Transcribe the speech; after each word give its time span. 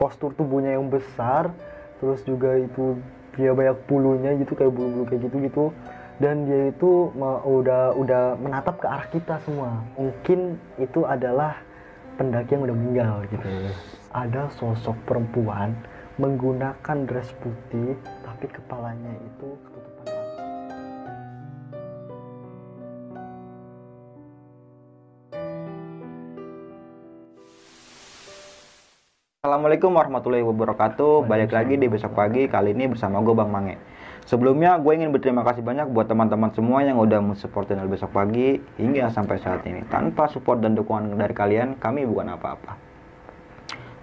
postur 0.00 0.32
tubuhnya 0.32 0.80
yang 0.80 0.88
besar 0.88 1.52
terus 2.00 2.24
juga 2.24 2.56
itu 2.56 2.96
dia 3.36 3.52
banyak 3.52 3.76
bulunya 3.84 4.32
gitu 4.40 4.56
kayak 4.56 4.72
bulu-bulu 4.72 5.04
kayak 5.04 5.20
gitu 5.28 5.36
gitu. 5.44 5.64
Dan 6.20 6.44
dia 6.44 6.68
itu 6.68 7.12
udah 7.16 7.96
udah 7.96 8.36
menatap 8.40 8.80
ke 8.80 8.86
arah 8.88 9.08
kita 9.08 9.40
semua. 9.44 9.80
Mungkin 9.96 10.56
itu 10.76 11.04
adalah 11.08 11.56
pendaki 12.20 12.56
yang 12.56 12.68
udah 12.68 12.76
meninggal 12.76 13.14
gitu. 13.32 13.46
Ada 14.12 14.52
sosok 14.56 14.96
perempuan 15.08 15.72
menggunakan 16.20 17.08
dress 17.08 17.32
putih 17.40 17.96
tapi 18.20 18.52
kepalanya 18.52 19.16
itu 19.24 19.56
ketutupan 19.64 19.89
Assalamualaikum 29.40 29.96
warahmatullahi 29.96 30.44
wabarakatuh. 30.44 31.24
Balik 31.24 31.56
lagi 31.56 31.80
di 31.80 31.88
besok 31.88 32.12
pagi 32.12 32.44
kali 32.44 32.76
ini 32.76 32.92
bersama 32.92 33.24
gue 33.24 33.32
Bang 33.32 33.48
Mange. 33.48 33.80
Sebelumnya 34.28 34.76
gue 34.76 34.92
ingin 34.92 35.16
berterima 35.16 35.40
kasih 35.48 35.64
banyak 35.64 35.88
buat 35.96 36.12
teman-teman 36.12 36.52
semua 36.52 36.84
yang 36.84 37.00
udah 37.00 37.24
mensupport 37.24 37.64
channel 37.64 37.88
besok 37.88 38.12
pagi 38.12 38.60
hingga 38.76 39.08
sampai 39.08 39.40
saat 39.40 39.64
ini. 39.64 39.80
Tanpa 39.88 40.28
support 40.28 40.60
dan 40.60 40.76
dukungan 40.76 41.16
dari 41.16 41.32
kalian, 41.32 41.80
kami 41.80 42.04
bukan 42.04 42.36
apa-apa. 42.36 42.76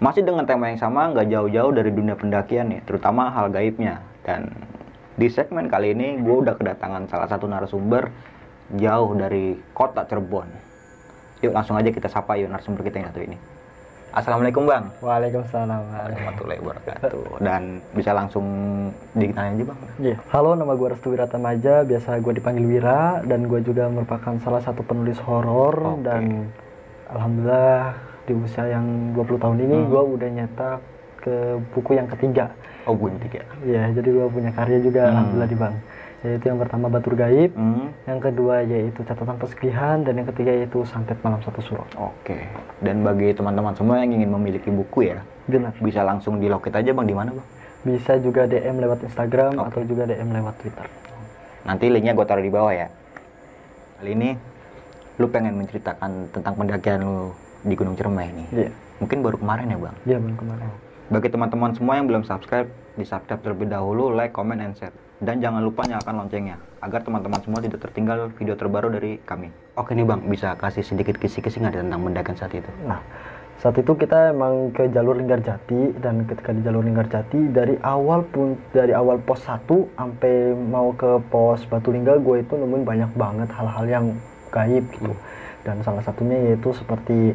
Masih 0.01 0.25
dengan 0.25 0.49
tema 0.49 0.73
yang 0.73 0.81
sama, 0.81 1.05
nggak 1.13 1.29
jauh-jauh 1.29 1.69
dari 1.69 1.93
dunia 1.93 2.17
pendakian 2.17 2.73
nih, 2.73 2.81
terutama 2.89 3.29
hal 3.29 3.53
gaibnya. 3.53 4.01
Dan 4.25 4.49
di 5.21 5.29
segmen 5.29 5.69
kali 5.69 5.93
ini 5.93 6.17
gue 6.17 6.33
udah 6.33 6.57
kedatangan 6.57 7.13
salah 7.13 7.29
satu 7.29 7.45
narasumber 7.45 8.09
jauh 8.73 9.13
dari 9.13 9.53
kota 9.77 10.01
Cirebon. 10.01 10.49
Yuk 11.45 11.53
langsung 11.53 11.77
aja 11.77 11.93
kita 11.93 12.09
sapa 12.09 12.41
yuk 12.41 12.49
narasumber 12.49 12.81
kita 12.81 13.05
yang 13.05 13.13
satu 13.13 13.21
ini. 13.21 13.37
Assalamualaikum 14.17 14.65
bang. 14.65 14.89
Waalaikumsalam. 14.97 15.81
warahmatullahi 15.93 16.57
wabarakatuh 16.57 17.37
dan 17.37 17.61
bisa 17.93 18.11
langsung 18.11 18.45
dikenalin 19.13 19.53
aja 19.53 19.63
bang 19.63 19.79
Iya. 19.99 20.15
Halo, 20.27 20.57
nama 20.57 20.73
gue 20.73 20.87
Restu 20.89 21.13
Wiratamaja, 21.13 21.85
biasa 21.85 22.17
gue 22.17 22.33
dipanggil 22.33 22.65
Wira 22.65 23.21
dan 23.23 23.45
gue 23.45 23.61
juga 23.61 23.85
merupakan 23.85 24.33
salah 24.41 24.57
satu 24.59 24.81
penulis 24.81 25.21
horor 25.21 25.77
Oke. 25.93 26.01
dan 26.01 26.49
alhamdulillah 27.07 27.93
di 28.25 28.33
usia 28.35 28.65
yang 28.67 28.85
20 29.13 29.37
tahun 29.37 29.57
ini 29.61 29.75
Hmm. 29.77 29.87
gue 29.87 30.03
udah 30.09 30.29
nyetak 30.33 30.77
ke 31.19 31.35
buku 31.71 31.91
yang 31.93 32.09
ketiga. 32.09 32.49
oh 32.83 32.95
gue 32.95 33.13
tiga 33.21 33.45
Iya, 33.61 33.93
jadi 33.93 34.09
gue 34.09 34.27
punya 34.27 34.49
karya 34.49 34.81
juga 34.81 35.01
Hmm. 35.03 35.11
alhamdulillah 35.13 35.47
di 35.47 35.57
Bang. 35.57 35.75
Yaitu 36.17 36.49
yang 36.49 36.57
pertama 36.57 36.89
Batur 36.89 37.13
Gaib, 37.13 37.53
hmm, 37.53 37.93
yang 38.03 38.17
kedua 38.17 38.65
yaitu 38.65 39.05
catatan 39.05 39.37
pesugihan 39.37 40.01
dan 40.01 40.17
yang 40.17 40.25
ketiga 40.27 40.49
yaitu 40.51 40.81
Santet 40.83 41.21
Malam 41.21 41.37
Satu 41.39 41.61
Suro. 41.61 41.85
oke 41.95 42.37
dan 42.79 43.01
bagi 43.01 43.31
teman-teman 43.31 43.73
semua 43.73 44.01
yang 44.01 44.09
ingin 44.11 44.29
memiliki 44.31 44.67
buku 44.67 45.07
ya 45.07 45.21
Benar. 45.45 45.77
bisa 45.77 46.01
langsung 46.01 46.37
di 46.37 46.45
loket 46.45 46.73
aja 46.73 46.89
bang 46.91 47.05
di 47.05 47.13
mana 47.13 47.29
bang 47.31 47.47
Bisa 47.79 48.17
juga 48.17 48.43
DM 48.43 48.77
lewat 48.77 49.05
Instagram 49.05 49.51
Oke. 49.55 49.67
atau 49.69 49.81
juga 49.85 50.03
DM 50.05 50.29
lewat 50.31 50.55
Twitter. 50.57 50.85
nanti 51.63 51.85
linknya 51.85 52.11
gue 52.11 52.25
taruh 52.25 52.41
di 52.41 52.49
bawah 52.49 52.73
ya 52.73 52.89
kali 53.95 54.11
ini 54.11 54.29
lu 55.15 55.27
pengen 55.27 55.53
menceritakan 55.55 56.29
tentang 56.29 56.53
pendakian 56.55 56.99
lu 56.99 57.29
di 57.61 57.73
Gunung 57.73 57.93
Ciremai 57.93 58.25
ini 58.27 58.45
Iya, 58.51 58.69
mungkin 58.97 59.21
baru 59.21 59.37
kemarin 59.37 59.69
ya 59.69 59.77
bang 59.79 59.95
dia 60.03 60.17
Bang 60.17 60.33
kemarin. 60.35 60.69
bagi 61.07 61.29
teman-teman 61.29 61.71
semua 61.71 61.93
yang 61.93 62.05
belum 62.05 62.23
subscribe 62.23 62.65
di 62.93 63.05
subscribe 63.05 63.37
terlebih 63.39 63.67
dahulu 63.67 64.09
like 64.09 64.31
comment 64.31 64.57
and 64.59 64.73
share 64.73 64.93
dan 65.17 65.41
jangan 65.41 65.65
lupa 65.65 65.81
nyalakan 65.85 66.25
loncengnya 66.25 66.57
agar 66.81 67.01
teman-teman 67.01 67.41
semua 67.41 67.59
tidak 67.61 67.81
tertinggal 67.81 68.29
video 68.37 68.53
terbaru 68.53 68.93
dari 68.93 69.17
kami 69.25 69.49
oke 69.73 69.89
nih 69.93 70.05
bang 70.05 70.21
bisa 70.29 70.53
kasih 70.57 70.85
sedikit 70.85 71.17
kisi-kisi 71.17 71.57
nggak 71.57 71.81
tentang 71.81 72.01
pendakian 72.05 72.37
saat 72.37 72.53
itu 72.53 72.69
Nah, 72.85 73.01
saat 73.57 73.73
itu 73.81 73.89
kita 73.97 74.37
emang 74.37 74.69
ke 74.69 74.85
jalur 74.93 75.17
Linggarjati 75.17 75.97
dan 75.97 76.29
ketika 76.29 76.53
di 76.53 76.61
jalur 76.61 76.85
Linggarjati 76.85 77.49
dari 77.49 77.73
awal 77.81 78.21
pun 78.29 78.53
dari 78.69 78.93
awal 78.93 79.17
pos 79.17 79.41
1 79.49 79.97
sampai 79.97 80.53
mau 80.53 80.93
ke 80.93 81.17
pos 81.33 81.65
Batu 81.65 81.89
Lingga 81.89 82.21
gue 82.21 82.45
itu 82.45 82.53
nemuin 82.53 82.85
banyak 82.85 83.11
banget 83.17 83.49
hal-hal 83.49 83.85
yang 83.89 84.05
gaib 84.53 84.85
gitu. 84.93 85.09
Dan 85.65 85.81
salah 85.81 86.05
satunya 86.05 86.53
yaitu 86.53 86.69
seperti 86.69 87.33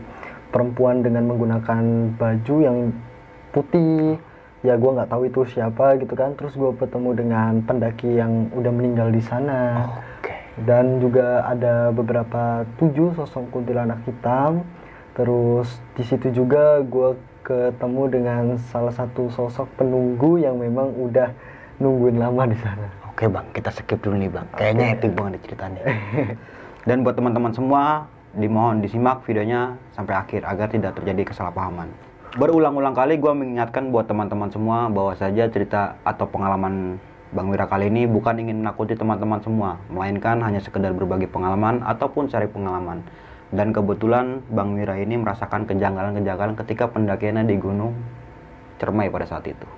perempuan 0.55 1.03
dengan 1.03 1.27
menggunakan 1.27 2.15
baju 2.15 2.56
yang 2.62 2.95
putih. 3.51 4.23
Ya 4.62 4.78
gue 4.78 4.91
nggak 4.95 5.11
tahu 5.11 5.27
itu 5.27 5.43
siapa 5.47 5.99
gitu 5.99 6.15
kan. 6.15 6.39
Terus 6.39 6.55
gue 6.55 6.71
ketemu 6.78 7.11
dengan 7.19 7.53
pendaki 7.67 8.19
yang 8.19 8.50
udah 8.55 8.73
meninggal 8.75 9.11
di 9.11 9.23
sana 9.23 9.91
oke 9.91 10.43
dan 10.61 11.00
juga 11.00 11.49
ada 11.49 11.89
beberapa 11.91 12.69
tujuh 12.77 13.17
sosok 13.17 13.49
kuntilanak 13.49 14.05
hitam 14.05 14.61
terus 15.17 15.81
di 15.97 16.05
situ 16.05 16.28
juga 16.28 16.84
gue 16.84 17.17
ketemu 17.45 18.03
dengan 18.09 18.45
salah 18.69 18.93
satu 18.93 19.33
sosok 19.33 19.69
penunggu 19.81 20.41
yang 20.41 20.61
memang 20.61 20.93
udah 20.93 21.33
nungguin 21.81 22.21
lama 22.21 22.44
di 22.49 22.59
sana 22.61 22.89
Oke 23.12 23.29
bang, 23.29 23.44
kita 23.53 23.69
skip 23.69 24.00
dulu 24.00 24.17
nih 24.17 24.33
bang. 24.33 24.49
Kayaknya 24.56 24.87
epic 24.97 25.12
banget 25.12 25.44
ceritanya. 25.44 25.84
Dan 26.89 27.05
buat 27.05 27.12
teman-teman 27.12 27.53
semua, 27.53 28.09
dimohon 28.33 28.81
disimak 28.81 29.21
videonya 29.29 29.77
sampai 29.93 30.17
akhir 30.17 30.49
agar 30.49 30.73
tidak 30.73 30.97
terjadi 30.97 31.29
kesalahpahaman. 31.29 31.93
Berulang-ulang 32.32 32.97
kali 32.97 33.20
gue 33.20 33.28
mengingatkan 33.28 33.93
buat 33.93 34.09
teman-teman 34.09 34.48
semua 34.48 34.88
bahwa 34.88 35.12
saja 35.12 35.53
cerita 35.53 36.00
atau 36.00 36.25
pengalaman 36.25 36.97
Bang 37.28 37.53
Wira 37.53 37.69
kali 37.69 37.93
ini 37.93 38.09
bukan 38.09 38.41
ingin 38.41 38.65
menakuti 38.65 38.97
teman-teman 38.97 39.37
semua, 39.44 39.76
melainkan 39.93 40.41
hanya 40.41 40.56
sekedar 40.65 40.97
berbagi 40.97 41.28
pengalaman 41.28 41.84
ataupun 41.84 42.32
cari 42.32 42.48
pengalaman. 42.48 43.04
Dan 43.53 43.76
kebetulan 43.76 44.41
Bang 44.48 44.72
Wira 44.72 44.97
ini 44.97 45.20
merasakan 45.20 45.69
kejanggalan-kejanggalan 45.69 46.56
ketika 46.56 46.88
pendakiannya 46.88 47.44
di 47.53 47.56
Gunung 47.60 48.00
Cermai 48.81 49.12
pada 49.12 49.28
saat 49.28 49.44
itu. 49.44 49.69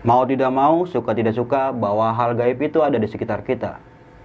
Mau 0.00 0.24
tidak 0.24 0.48
mau, 0.48 0.88
suka 0.88 1.12
tidak 1.12 1.36
suka, 1.36 1.76
bahwa 1.76 2.08
hal 2.16 2.32
gaib 2.32 2.56
itu 2.56 2.80
ada 2.80 2.96
di 2.96 3.04
sekitar 3.04 3.44
kita. 3.44 3.76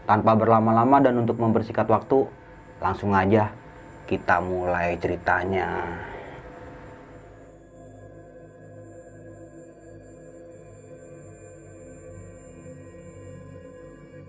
Tanpa 0.08 0.40
berlama-lama 0.40 1.04
dan 1.04 1.20
untuk 1.20 1.36
mempersingkat 1.36 1.92
waktu, 1.92 2.32
langsung 2.80 3.12
aja 3.12 3.52
kita 4.08 4.40
mulai 4.40 4.96
ceritanya. 5.04 5.84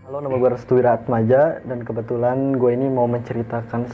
Halo 0.09 0.25
nama 0.25 0.41
gue 0.41 0.51
Restu 0.57 0.81
Wiratmaja 0.81 1.61
dan 1.69 1.85
kebetulan 1.85 2.57
gue 2.57 2.73
ini 2.73 2.89
mau 2.89 3.05
menceritakan 3.05 3.93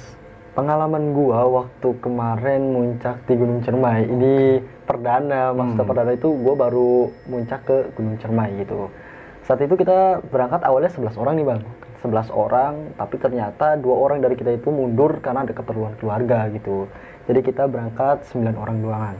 pengalaman 0.55 1.11
gue 1.11 1.35
waktu 1.35 1.89
kemarin 1.99 2.71
muncak 2.71 3.27
di 3.27 3.35
Gunung 3.35 3.67
Cermai. 3.67 4.07
Ini 4.07 4.63
perdana 4.87 5.51
maksudnya 5.51 5.83
Hmm. 5.83 5.91
perdana 5.91 6.15
itu 6.15 6.31
gue 6.31 6.55
baru 6.55 7.11
muncak 7.27 7.67
ke 7.67 7.91
Gunung 7.99 8.15
Cermai 8.23 8.47
gitu. 8.63 8.95
Saat 9.43 9.67
itu 9.67 9.75
kita 9.75 10.23
berangkat 10.31 10.63
awalnya 10.63 10.95
11 10.95 11.19
orang 11.19 11.35
nih 11.35 11.47
bang. 11.51 11.61
11 11.99 12.31
orang 12.31 12.95
tapi 12.95 13.19
ternyata 13.19 13.75
dua 13.75 13.99
orang 14.07 14.23
dari 14.23 14.39
kita 14.39 14.55
itu 14.55 14.71
mundur 14.71 15.19
karena 15.19 15.43
ada 15.43 15.51
keperluan 15.51 15.99
keluarga 15.99 16.47
gitu. 16.55 16.87
Jadi 17.27 17.43
kita 17.43 17.67
berangkat 17.67 18.23
9 18.31 18.55
orang 18.55 18.79
doangan 18.79 19.17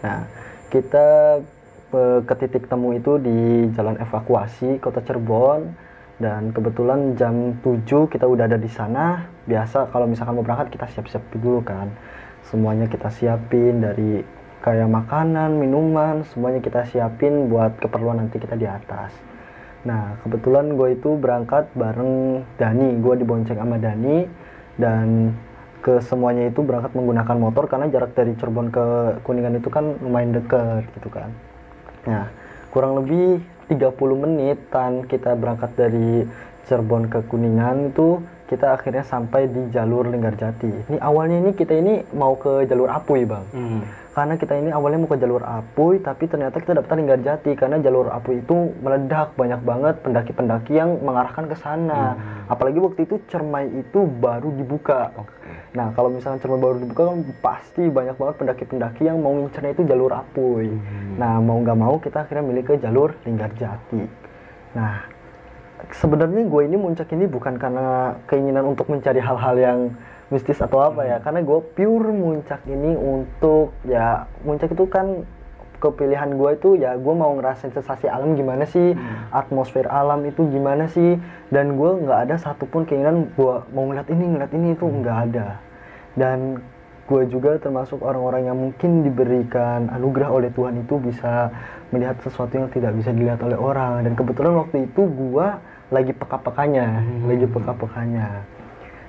nah 0.00 0.24
kita 0.72 1.08
eh, 1.92 2.20
ke 2.24 2.34
titik 2.40 2.64
temu 2.64 2.96
itu 2.96 3.20
di 3.20 3.68
jalan 3.76 4.00
evakuasi 4.00 4.80
kota 4.80 5.04
Cirebon 5.04 5.84
dan 6.18 6.50
kebetulan 6.50 7.14
jam 7.14 7.54
7 7.62 8.10
kita 8.10 8.26
udah 8.26 8.50
ada 8.50 8.58
di 8.58 8.70
sana. 8.70 9.26
Biasa 9.46 9.90
kalau 9.94 10.10
misalkan 10.10 10.34
mau 10.34 10.42
berangkat 10.42 10.74
kita 10.74 10.86
siap-siap 10.90 11.22
dulu 11.38 11.62
kan. 11.62 11.90
Semuanya 12.46 12.90
kita 12.90 13.06
siapin 13.10 13.82
dari 13.82 14.22
kayak 14.58 14.90
makanan 14.90 15.54
minuman 15.54 16.26
semuanya 16.34 16.58
kita 16.58 16.82
siapin 16.90 17.46
buat 17.46 17.78
keperluan 17.78 18.18
nanti 18.18 18.42
kita 18.42 18.58
di 18.58 18.66
atas. 18.66 19.14
Nah 19.86 20.18
kebetulan 20.26 20.74
gue 20.74 20.98
itu 20.98 21.14
berangkat 21.14 21.70
bareng 21.78 22.42
Dani. 22.58 22.98
Gue 22.98 23.14
dibonceng 23.14 23.62
sama 23.62 23.78
Dani 23.78 24.26
dan 24.74 25.38
ke 25.78 26.02
semuanya 26.02 26.50
itu 26.50 26.66
berangkat 26.66 26.90
menggunakan 26.98 27.36
motor 27.38 27.70
karena 27.70 27.86
jarak 27.86 28.10
dari 28.18 28.34
Cirebon 28.34 28.74
ke 28.74 28.86
Kuningan 29.22 29.62
itu 29.62 29.70
kan 29.70 29.94
lumayan 30.02 30.34
deket 30.34 30.82
gitu 30.98 31.06
kan. 31.06 31.30
Nah, 32.10 32.26
kurang 32.74 32.98
lebih 32.98 33.38
30 33.68 33.94
menitan 34.16 35.04
kita 35.04 35.36
berangkat 35.36 35.76
dari 35.76 36.24
Cirebon 36.68 37.08
ke 37.08 37.24
Kuningan 37.28 37.92
itu 37.92 38.20
kita 38.48 38.76
akhirnya 38.80 39.04
sampai 39.04 39.48
di 39.48 39.68
jalur 39.68 40.08
Linggarjati. 40.08 40.88
Ini 40.88 40.98
awalnya 41.04 41.36
ini 41.44 41.52
kita 41.52 41.76
ini 41.76 42.00
mau 42.16 42.36
ke 42.36 42.64
jalur 42.64 42.88
Apuy, 42.88 43.28
Bang. 43.28 43.44
Karena 44.18 44.34
kita 44.34 44.58
ini 44.58 44.74
awalnya 44.74 44.98
mau 44.98 45.14
ke 45.14 45.22
jalur 45.22 45.46
Apuy, 45.46 46.02
tapi 46.02 46.26
ternyata 46.26 46.58
kita 46.58 46.74
dapat 46.74 46.90
Linggarjati 46.90 47.54
karena 47.54 47.78
jalur 47.78 48.10
Apuy 48.10 48.42
itu 48.42 48.74
meledak 48.82 49.38
banyak 49.38 49.62
banget 49.62 50.02
pendaki-pendaki 50.02 50.74
yang 50.74 50.98
mengarahkan 51.06 51.46
ke 51.46 51.54
sana. 51.54 52.18
Apalagi 52.50 52.82
waktu 52.82 53.06
itu 53.06 53.22
Cermai 53.30 53.70
itu 53.70 54.10
baru 54.10 54.50
dibuka. 54.58 55.14
Nah, 55.70 55.94
kalau 55.94 56.10
misalnya 56.10 56.42
Cermai 56.42 56.58
baru 56.58 56.82
dibuka 56.82 57.14
kan 57.14 57.22
pasti 57.38 57.86
banyak 57.86 58.18
banget 58.18 58.34
pendaki-pendaki 58.42 59.06
yang 59.06 59.22
mau 59.22 59.38
ngincernya 59.38 59.78
itu 59.78 59.86
jalur 59.86 60.10
Apuy. 60.10 60.66
Nah, 61.14 61.38
mau 61.38 61.62
nggak 61.62 61.78
mau 61.78 62.02
kita 62.02 62.26
akhirnya 62.26 62.42
milih 62.42 62.66
ke 62.66 62.74
jalur 62.82 63.14
Linggarjati. 63.22 64.02
Nah, 64.74 65.06
sebenarnya 65.94 66.42
gue 66.42 66.62
ini 66.66 66.74
muncak 66.74 67.06
ini 67.14 67.30
bukan 67.30 67.54
karena 67.54 68.18
keinginan 68.26 68.66
untuk 68.66 68.90
mencari 68.90 69.22
hal-hal 69.22 69.54
yang 69.54 69.78
mistis 70.28 70.60
atau 70.60 70.84
apa 70.84 71.08
ya, 71.08 71.16
karena 71.24 71.40
gue 71.40 71.60
pure 71.72 72.12
muncak 72.12 72.60
ini 72.68 72.92
untuk 72.96 73.72
ya 73.88 74.28
muncak 74.44 74.72
itu 74.72 74.84
kan 74.88 75.24
kepilihan 75.78 76.34
gue 76.34 76.50
itu 76.58 76.70
ya 76.74 76.98
gue 76.98 77.14
mau 77.14 77.30
ngerasain 77.38 77.70
sensasi 77.70 78.10
alam 78.10 78.34
gimana 78.34 78.66
sih 78.66 78.98
atmosfer 79.30 79.86
alam 79.86 80.26
itu 80.26 80.42
gimana 80.50 80.90
sih 80.90 81.14
dan 81.54 81.78
gue 81.78 81.90
nggak 82.02 82.28
ada 82.28 82.34
satupun 82.34 82.82
keinginan 82.82 83.30
gue 83.38 83.54
mau 83.70 83.86
ngeliat 83.86 84.10
ini 84.10 84.24
ngeliat 84.26 84.52
ini 84.52 84.68
itu 84.74 84.84
nggak 84.84 85.18
ada. 85.30 85.48
Dan 86.18 86.58
gue 87.08 87.22
juga 87.30 87.56
termasuk 87.56 88.02
orang-orang 88.02 88.50
yang 88.50 88.58
mungkin 88.58 89.06
diberikan 89.06 89.88
anugerah 89.88 90.28
oleh 90.28 90.50
Tuhan 90.52 90.82
itu 90.82 90.98
bisa 90.98 91.48
melihat 91.94 92.20
sesuatu 92.20 92.58
yang 92.58 92.68
tidak 92.74 92.92
bisa 92.98 93.14
dilihat 93.14 93.40
oleh 93.40 93.56
orang. 93.56 94.02
Dan 94.02 94.12
kebetulan 94.18 94.58
waktu 94.58 94.90
itu 94.90 95.06
gue 95.06 95.46
lagi 95.88 96.12
peka-pekanya 96.12 97.00
lagi 97.24 97.46
peka-pekanya. 97.48 98.44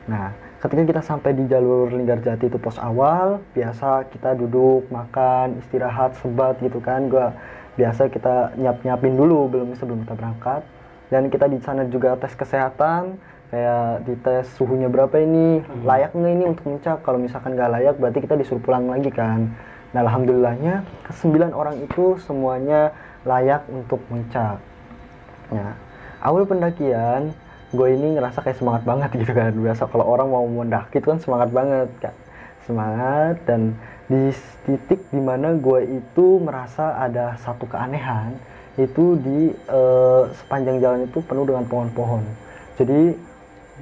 Nah 0.08 0.32
ketika 0.60 0.84
kita 0.84 1.02
sampai 1.02 1.32
di 1.36 1.48
jalur 1.48 1.88
Linggarjati 1.90 2.52
itu 2.52 2.60
pos 2.60 2.76
awal 2.80 3.40
biasa 3.56 4.08
kita 4.12 4.36
duduk 4.36 4.88
makan 4.92 5.60
istirahat 5.64 6.20
sebat 6.20 6.60
gitu 6.60 6.84
kan. 6.84 7.08
Gue 7.08 7.32
biasa 7.80 8.12
kita 8.12 8.54
nyiap-nyiapin 8.60 9.16
dulu 9.16 9.48
belum 9.48 9.76
sebelum 9.80 10.04
kita 10.04 10.16
berangkat. 10.20 10.62
Dan 11.10 11.32
kita 11.34 11.50
di 11.50 11.58
sana 11.64 11.90
juga 11.90 12.14
tes 12.20 12.38
kesehatan 12.38 13.18
kayak 13.50 14.06
dites 14.06 14.46
suhunya 14.62 14.94
berapa 14.94 15.18
ini 15.18 15.66
layak 15.82 16.14
nggak 16.14 16.34
ini 16.38 16.46
untuk 16.54 16.70
mencak 16.70 17.02
kalau 17.02 17.18
misalkan 17.18 17.58
nggak 17.58 17.72
layak 17.74 17.96
berarti 17.98 18.22
kita 18.22 18.38
disuruh 18.38 18.62
pulang 18.62 18.86
lagi 18.86 19.10
kan. 19.10 19.50
Nah 19.90 20.06
alhamdulillahnya 20.06 20.86
kesembilan 21.10 21.50
orang 21.58 21.82
itu 21.82 22.14
semuanya 22.22 22.94
layak 23.28 23.68
untuk 23.68 24.00
mencak 24.08 24.62
nah 25.50 25.74
awal 26.22 26.46
pendakian 26.46 27.34
gue 27.70 27.88
ini 27.94 28.18
ngerasa 28.18 28.42
kayak 28.42 28.58
semangat 28.58 28.84
banget 28.86 29.10
gitu 29.18 29.34
kan. 29.34 29.54
Biasa 29.54 29.86
kalau 29.90 30.06
orang 30.06 30.28
mau 30.30 30.46
mendaki 30.46 31.02
itu 31.02 31.08
kan 31.10 31.20
semangat 31.22 31.50
banget 31.54 31.90
kan 32.02 32.16
semangat 32.70 33.42
dan 33.50 33.74
di 34.06 34.30
titik 34.70 35.02
di 35.10 35.18
mana 35.18 35.58
gue 35.58 36.02
itu 36.02 36.38
merasa 36.38 37.02
ada 37.02 37.34
satu 37.42 37.66
keanehan 37.66 38.38
itu 38.78 39.18
di 39.18 39.50
eh, 39.54 40.24
sepanjang 40.38 40.78
jalan 40.78 41.10
itu 41.10 41.20
penuh 41.26 41.50
dengan 41.50 41.66
pohon-pohon. 41.66 42.22
Jadi 42.78 43.18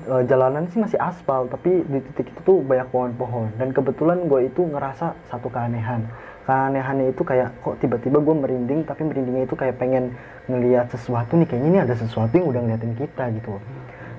eh, 0.08 0.24
jalanan 0.26 0.72
sih 0.72 0.80
masih 0.80 0.96
aspal 1.04 1.52
tapi 1.52 1.84
di 1.84 2.00
titik 2.12 2.32
itu 2.32 2.40
tuh 2.48 2.58
banyak 2.64 2.88
pohon-pohon. 2.88 3.60
Dan 3.60 3.76
kebetulan 3.76 4.24
gue 4.32 4.48
itu 4.48 4.64
ngerasa 4.64 5.20
satu 5.28 5.52
keanehan 5.52 6.08
keanehannya 6.48 7.12
itu 7.12 7.28
kayak 7.28 7.60
kok 7.60 7.76
tiba-tiba 7.84 8.24
gue 8.24 8.36
merinding 8.40 8.88
tapi 8.88 9.04
merindingnya 9.04 9.44
itu 9.44 9.60
kayak 9.60 9.76
pengen 9.76 10.16
ngelihat 10.48 10.88
sesuatu 10.88 11.36
nih 11.36 11.44
kayaknya 11.44 11.70
ini 11.70 11.80
ada 11.84 11.96
sesuatu 12.00 12.32
yang 12.32 12.48
udah 12.48 12.62
ngeliatin 12.64 12.96
kita 12.96 13.24
gitu. 13.36 13.60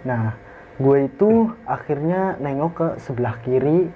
Nah 0.04 0.36
gue 0.76 1.08
itu 1.08 1.48
akhirnya 1.64 2.36
nengok 2.36 2.72
ke 2.76 2.86
sebelah 3.00 3.40
kiri 3.40 3.88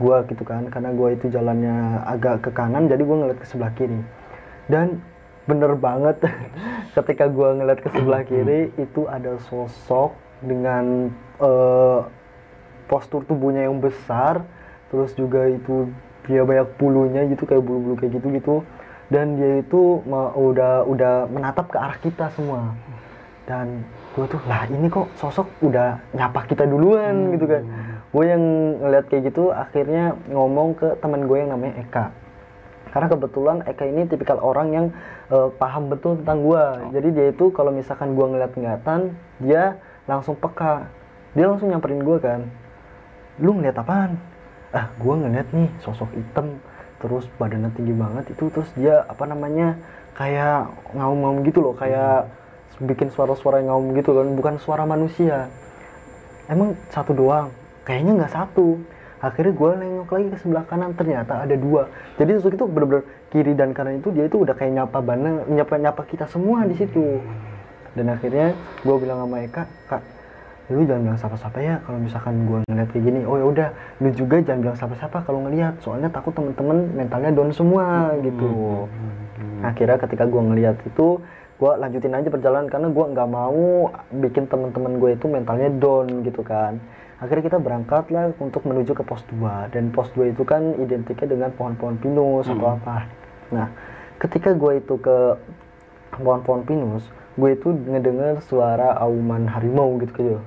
gue 0.00 0.16
gitu 0.32 0.42
kan 0.42 0.66
karena 0.72 0.90
gue 0.96 1.08
itu 1.12 1.28
jalannya 1.28 2.02
agak 2.08 2.48
ke 2.48 2.50
kanan 2.56 2.88
jadi 2.88 3.04
gue 3.04 3.16
ngeliat 3.20 3.38
ke 3.38 3.46
sebelah 3.52 3.72
kiri. 3.76 4.00
Dan 4.64 5.04
bener 5.44 5.76
banget 5.76 6.24
ketika 6.96 7.28
gue 7.28 7.48
ngeliat 7.60 7.84
ke 7.84 7.92
sebelah 7.92 8.24
kiri 8.24 8.72
itu 8.80 9.04
ada 9.12 9.36
sosok 9.52 10.16
dengan 10.40 11.12
eh, 11.36 12.00
postur 12.88 13.28
tubuhnya 13.28 13.68
yang 13.68 13.76
besar 13.76 14.40
terus 14.88 15.12
juga 15.12 15.52
itu 15.52 15.92
dia 16.24 16.42
banyak 16.42 16.68
bulunya 16.80 17.28
gitu 17.28 17.44
kayak 17.44 17.60
bulu-bulu 17.60 17.94
kayak 18.00 18.12
gitu 18.16 18.28
gitu 18.32 18.56
dan 19.12 19.36
dia 19.36 19.60
itu 19.60 20.00
udah 20.34 20.88
udah 20.88 21.14
menatap 21.28 21.68
ke 21.68 21.76
arah 21.76 21.98
kita 22.00 22.32
semua. 22.32 22.72
Dan 23.44 23.84
gue 24.16 24.24
tuh 24.24 24.40
lah 24.48 24.64
ini 24.72 24.88
kok 24.88 25.12
sosok 25.20 25.44
udah 25.60 26.00
nyapa 26.16 26.48
kita 26.48 26.64
duluan 26.64 27.36
gitu 27.36 27.44
kan. 27.44 27.62
Gue 28.08 28.24
yang 28.32 28.42
ngeliat 28.80 29.04
kayak 29.12 29.28
gitu 29.28 29.52
akhirnya 29.52 30.16
ngomong 30.32 30.78
ke 30.78 30.88
teman 31.04 31.28
gue 31.28 31.36
yang 31.36 31.52
namanya 31.52 31.74
Eka. 31.84 32.06
Karena 32.88 33.06
kebetulan 33.10 33.56
Eka 33.68 33.84
ini 33.84 34.08
tipikal 34.08 34.40
orang 34.40 34.68
yang 34.72 34.86
eh, 35.28 35.48
paham 35.60 35.92
betul 35.92 36.16
tentang 36.24 36.40
gue 36.40 36.64
jadi 36.96 37.08
dia 37.12 37.26
itu 37.36 37.52
kalau 37.52 37.74
misalkan 37.74 38.16
gue 38.16 38.24
ngeliat 38.24 38.52
ngeliatan 38.56 39.12
dia 39.44 39.76
langsung 40.08 40.34
peka. 40.40 40.88
Dia 41.36 41.50
langsung 41.52 41.68
nyamperin 41.68 42.00
gue 42.00 42.18
kan. 42.22 42.40
Lu 43.44 43.52
ngeliat 43.60 43.76
apaan 43.76 44.16
ah 44.74 44.90
gue 44.98 45.14
ngeliat 45.14 45.48
nih 45.54 45.70
sosok 45.80 46.10
hitam 46.18 46.58
terus 46.98 47.24
badannya 47.38 47.70
tinggi 47.72 47.94
banget. 47.94 48.34
Itu 48.34 48.50
terus 48.50 48.68
dia 48.74 49.06
apa 49.06 49.24
namanya 49.24 49.78
kayak 50.18 50.68
ngaum-ngaum 50.92 51.46
gitu 51.46 51.62
loh 51.62 51.74
kayak 51.78 52.26
bikin 52.82 53.14
suara-suara 53.14 53.62
yang 53.62 53.70
ngaum 53.70 53.94
gitu 53.94 54.10
kan 54.12 54.28
bukan 54.34 54.54
suara 54.58 54.82
manusia. 54.82 55.46
Emang 56.50 56.74
satu 56.90 57.14
doang? 57.14 57.54
Kayaknya 57.86 58.12
nggak 58.24 58.34
satu. 58.34 58.82
Akhirnya 59.24 59.56
gue 59.56 59.70
nengok 59.80 60.10
lagi 60.12 60.28
ke 60.34 60.38
sebelah 60.42 60.64
kanan 60.68 60.92
ternyata 60.92 61.46
ada 61.46 61.56
dua. 61.56 61.88
Jadi 62.20 62.36
sosok 62.36 62.58
itu 62.58 62.64
bener-bener 62.68 63.02
kiri 63.32 63.52
dan 63.56 63.72
kanan 63.72 64.02
itu 64.02 64.12
dia 64.12 64.28
itu 64.28 64.42
udah 64.42 64.52
kayak 64.52 64.74
nyapa 64.74 64.98
bana 65.00 65.46
nyapa 65.48 65.80
nyapa 65.80 66.02
kita 66.04 66.26
semua 66.28 66.66
di 66.66 66.76
situ. 66.76 67.22
Dan 67.94 68.10
akhirnya 68.10 68.58
gue 68.82 68.96
bilang 68.98 69.22
sama 69.22 69.46
Eka 69.46 69.64
kak 69.86 70.13
lu 70.72 70.80
jangan 70.88 71.02
bilang 71.04 71.20
siapa-siapa 71.20 71.58
ya 71.60 71.76
kalau 71.84 71.98
misalkan 72.00 72.34
gue 72.48 72.58
ngeliat 72.64 72.88
kayak 72.88 73.04
gini. 73.04 73.20
Oh 73.28 73.36
ya 73.36 73.44
udah 73.44 73.68
lu 74.00 74.08
juga 74.16 74.40
jangan 74.40 74.60
bilang 74.64 74.76
siapa-siapa 74.80 75.16
kalau 75.28 75.44
ngeliat 75.44 75.76
soalnya 75.84 76.08
takut 76.08 76.32
temen-temen 76.32 76.96
mentalnya 76.96 77.30
down 77.36 77.52
semua 77.52 78.16
gitu. 78.24 78.88
akhirnya 79.64 79.96
ketika 79.96 80.24
gue 80.28 80.42
ngeliat 80.44 80.76
itu 80.84 81.20
gue 81.56 81.72
lanjutin 81.80 82.12
aja 82.12 82.28
perjalanan 82.28 82.68
karena 82.68 82.88
gue 82.92 83.04
nggak 83.16 83.28
mau 83.28 83.88
bikin 84.12 84.44
temen-temen 84.44 85.00
gue 85.00 85.10
itu 85.16 85.26
mentalnya 85.28 85.68
down 85.68 86.24
gitu 86.24 86.40
kan. 86.40 86.80
Akhirnya 87.20 87.44
kita 87.46 87.58
berangkat 87.60 88.04
lah 88.12 88.32
untuk 88.36 88.64
menuju 88.64 88.92
ke 88.92 89.04
pos 89.04 89.24
2 89.32 89.72
dan 89.72 89.92
pos 89.92 90.12
2 90.16 90.32
itu 90.32 90.42
kan 90.44 90.76
identiknya 90.80 91.28
dengan 91.28 91.50
pohon-pohon 91.52 91.96
pinus 92.00 92.48
atau 92.48 92.76
apa. 92.76 93.08
Nah 93.52 93.68
ketika 94.16 94.56
gue 94.56 94.80
itu 94.80 94.96
ke 94.96 95.36
pohon-pohon 96.16 96.64
pinus 96.64 97.04
gue 97.34 97.50
itu 97.52 97.74
ngedenger 97.74 98.38
suara 98.46 98.94
auman 99.02 99.50
harimau 99.50 99.98
gitu 99.98 100.12
kayak 100.14 100.40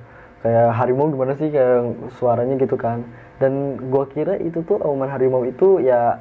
kayak 0.44 0.74
harimau 0.74 1.10
gimana 1.10 1.32
sih? 1.34 1.48
Kayak 1.50 1.94
suaranya 2.18 2.54
gitu 2.60 2.76
kan. 2.78 3.02
Dan 3.38 3.78
gue 3.78 4.04
kira 4.14 4.34
itu 4.42 4.62
tuh 4.66 4.82
auman 4.82 5.10
harimau 5.10 5.46
itu 5.46 5.78
ya 5.82 6.18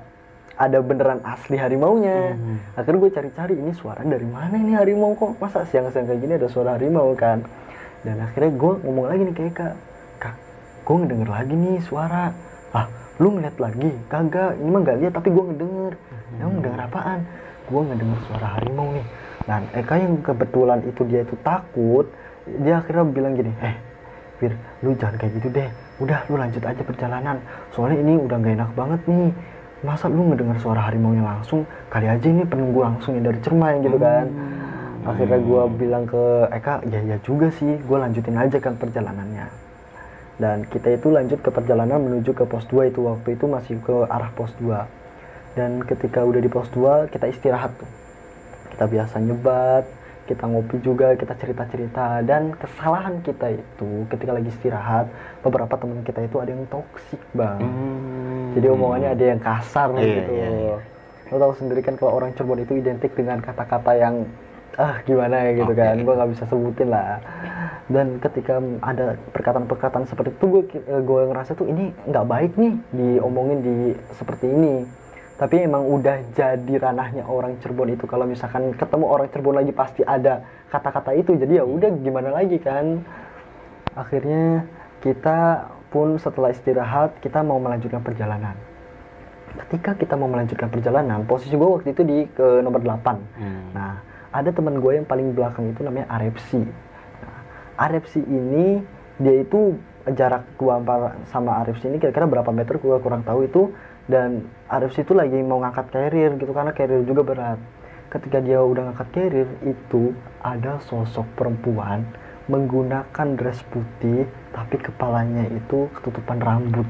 ada 0.58 0.82
beneran 0.82 1.22
asli 1.22 1.58
harimaunya. 1.58 2.34
Akhirnya 2.74 3.00
gue 3.02 3.12
cari-cari 3.14 3.54
ini 3.58 3.72
suara 3.78 4.02
dari 4.02 4.26
mana 4.26 4.58
ini 4.58 4.74
harimau 4.74 5.14
kok? 5.14 5.38
Masa 5.38 5.66
siang-siang 5.70 6.10
kayak 6.10 6.20
gini 6.22 6.34
ada 6.38 6.50
suara 6.50 6.78
harimau 6.78 7.14
kan? 7.14 7.46
Dan 8.02 8.22
akhirnya 8.22 8.54
gue 8.54 8.74
ngomong 8.86 9.06
lagi 9.10 9.22
nih 9.26 9.36
kayak 9.36 9.54
kak 9.54 9.74
kak 10.22 10.36
gue 10.86 10.96
ngedenger 11.04 11.30
lagi 11.30 11.54
nih 11.54 11.78
suara. 11.86 12.34
Ah 12.74 12.86
lu 13.18 13.34
ngeliat 13.38 13.58
lagi? 13.58 13.92
Kagak 14.10 14.62
ini 14.62 14.70
mah 14.70 14.82
gak 14.86 14.98
lihat 15.02 15.14
tapi 15.14 15.30
gue 15.34 15.44
ngedenger. 15.54 15.94
Emang 16.38 16.54
ngedenger 16.62 16.82
apaan? 16.86 17.20
Gue 17.70 17.82
ngedenger 17.86 18.20
suara 18.30 18.48
harimau 18.58 18.94
nih. 18.94 19.06
Dan 19.48 19.62
Eka 19.74 19.96
yang 19.96 20.20
kebetulan 20.22 20.84
itu 20.84 21.02
dia 21.08 21.24
itu 21.24 21.38
takut 21.40 22.06
dia 22.48 22.80
akhirnya 22.80 23.04
bilang 23.12 23.36
gini 23.36 23.52
eh 23.60 23.76
Fir, 24.38 24.54
lu 24.86 24.94
jangan 24.94 25.18
kayak 25.18 25.34
gitu 25.42 25.48
deh. 25.50 25.70
Udah 25.98 26.22
lu 26.30 26.38
lanjut 26.38 26.62
aja 26.62 26.82
perjalanan. 26.86 27.42
Soalnya 27.74 28.06
ini 28.06 28.14
udah 28.22 28.38
gak 28.38 28.54
enak 28.54 28.72
banget 28.78 29.02
nih. 29.10 29.30
Masa 29.82 30.10
lu 30.10 30.30
ngedengar 30.30 30.58
suara 30.62 30.82
harimaunya 30.86 31.26
langsung? 31.26 31.66
Kali 31.90 32.06
aja 32.10 32.26
ini 32.26 32.46
penunggu 32.46 32.82
langsung 32.86 33.18
yang 33.18 33.26
dari 33.30 33.40
Cermai 33.42 33.82
gitu 33.82 33.98
kan. 33.98 34.30
Akhirnya 35.06 35.40
gue 35.40 35.62
bilang 35.78 36.04
ke 36.04 36.52
Eka 36.52 36.84
ya 36.90 37.00
ya 37.00 37.18
juga 37.24 37.48
sih 37.54 37.80
gue 37.80 37.98
lanjutin 37.98 38.38
aja 38.38 38.58
kan 38.62 38.78
perjalanannya. 38.78 39.48
Dan 40.38 40.70
kita 40.70 40.94
itu 40.94 41.10
lanjut 41.10 41.42
ke 41.42 41.50
perjalanan 41.50 41.98
menuju 41.98 42.38
ke 42.38 42.46
pos 42.46 42.70
2 42.70 42.94
itu. 42.94 43.02
Waktu 43.06 43.38
itu 43.38 43.46
masih 43.50 43.82
ke 43.82 44.06
arah 44.06 44.30
pos 44.38 44.54
2 44.62 44.98
dan 45.58 45.82
ketika 45.82 46.22
udah 46.22 46.38
di 46.38 46.50
pos 46.50 46.70
2 46.70 47.10
kita 47.10 47.26
istirahat 47.26 47.74
tuh. 47.74 47.90
Kita 48.70 48.86
biasa 48.86 49.18
nyebat 49.18 49.97
kita 50.28 50.44
ngopi 50.44 50.84
juga 50.84 51.16
kita 51.16 51.34
cerita-cerita. 51.34 52.22
Dan 52.22 52.52
kesalahan 52.54 53.24
kita 53.24 53.56
itu 53.56 54.04
ketika 54.12 54.36
lagi 54.36 54.52
istirahat 54.52 55.08
beberapa 55.40 55.72
teman 55.74 56.04
kita 56.04 56.28
itu 56.28 56.38
ada 56.38 56.52
yang 56.52 56.68
toksik 56.68 57.24
bang. 57.32 57.64
Jadi 58.54 58.68
omongannya 58.68 59.10
ada 59.16 59.26
yang 59.26 59.40
kasar 59.40 59.96
Iya, 59.96 60.04
gitu. 60.04 60.32
iya, 60.36 60.50
iya. 60.52 60.78
lo 61.28 61.36
tahu 61.44 61.54
sendiri 61.60 61.84
kan 61.84 62.00
kalau 62.00 62.16
orang 62.16 62.32
Cirebon 62.36 62.64
itu 62.64 62.80
identik 62.80 63.12
dengan 63.12 63.44
kata-kata 63.44 63.92
yang 64.00 64.24
ah 64.80 65.02
gimana 65.04 65.44
ya 65.44 65.52
gitu 65.64 65.72
Oke. 65.72 65.80
kan. 65.80 65.96
Gue 66.04 66.14
nggak 66.16 66.32
bisa 66.36 66.44
sebutin 66.48 66.88
lah. 66.88 67.20
Dan 67.88 68.20
ketika 68.20 68.60
ada 68.84 69.16
perkataan-perkataan 69.32 70.08
seperti 70.08 70.36
itu 70.36 70.46
gue 70.48 70.64
gue 70.84 71.22
ngerasa 71.32 71.56
tuh 71.56 71.68
ini 71.68 71.96
nggak 72.08 72.26
baik 72.28 72.52
nih 72.56 72.74
diomongin 72.92 73.60
di 73.64 73.76
seperti 74.16 74.48
ini 74.52 74.84
tapi 75.38 75.62
emang 75.62 75.86
udah 75.86 76.34
jadi 76.34 76.74
ranahnya 76.82 77.24
orang 77.30 77.62
Cirebon 77.62 77.94
itu. 77.94 78.10
Kalau 78.10 78.26
misalkan 78.26 78.74
ketemu 78.74 79.06
orang 79.06 79.30
Cirebon 79.30 79.56
lagi 79.62 79.70
pasti 79.70 80.02
ada 80.02 80.42
kata-kata 80.74 81.14
itu. 81.14 81.38
Jadi 81.38 81.62
ya 81.62 81.64
udah 81.64 81.94
gimana 82.02 82.34
lagi 82.34 82.58
kan? 82.58 83.06
Akhirnya 83.94 84.66
kita 85.06 85.70
pun 85.94 86.18
setelah 86.18 86.50
istirahat 86.50 87.22
kita 87.22 87.46
mau 87.46 87.62
melanjutkan 87.62 88.02
perjalanan. 88.02 88.58
Ketika 89.58 89.94
kita 89.94 90.14
mau 90.18 90.30
melanjutkan 90.30 90.70
perjalanan 90.70 91.26
posisi 91.26 91.54
gue 91.54 91.66
waktu 91.66 91.94
itu 91.94 92.02
di 92.06 92.30
ke 92.30 92.62
nomor 92.62 92.78
8 92.78 93.74
nah 93.74 93.98
ada 94.30 94.54
teman 94.54 94.78
gue 94.78 95.02
yang 95.02 95.08
paling 95.08 95.34
belakang 95.34 95.74
itu 95.74 95.82
namanya 95.82 96.06
Arepsi. 96.14 96.62
Nah, 96.62 97.40
Arepsi 97.80 98.22
ini 98.22 98.84
dia 99.18 99.42
itu 99.42 99.74
jarak 100.14 100.46
gua 100.56 100.80
sama 101.28 101.60
Arepsi 101.66 101.90
ini 101.90 101.98
kira-kira 102.00 102.30
berapa 102.30 102.48
meter 102.54 102.80
gua 102.80 103.02
kurang 103.02 103.26
tahu 103.28 103.44
itu 103.44 103.74
dan 104.08 104.48
Arif 104.72 104.96
itu 104.96 105.12
lagi 105.12 105.36
mau 105.44 105.60
ngangkat 105.60 105.92
carrier 105.92 106.32
gitu 106.40 106.56
karena 106.56 106.72
carrier 106.72 107.04
juga 107.04 107.28
berat. 107.28 107.60
Ketika 108.08 108.40
dia 108.40 108.64
udah 108.64 108.92
ngangkat 108.92 109.10
carrier 109.12 109.50
itu 109.68 110.16
ada 110.40 110.80
sosok 110.88 111.28
perempuan 111.36 112.08
menggunakan 112.48 113.28
dress 113.36 113.60
putih 113.68 114.24
tapi 114.56 114.80
kepalanya 114.80 115.44
itu 115.52 115.92
ketutupan 115.92 116.40
rambut. 116.40 116.88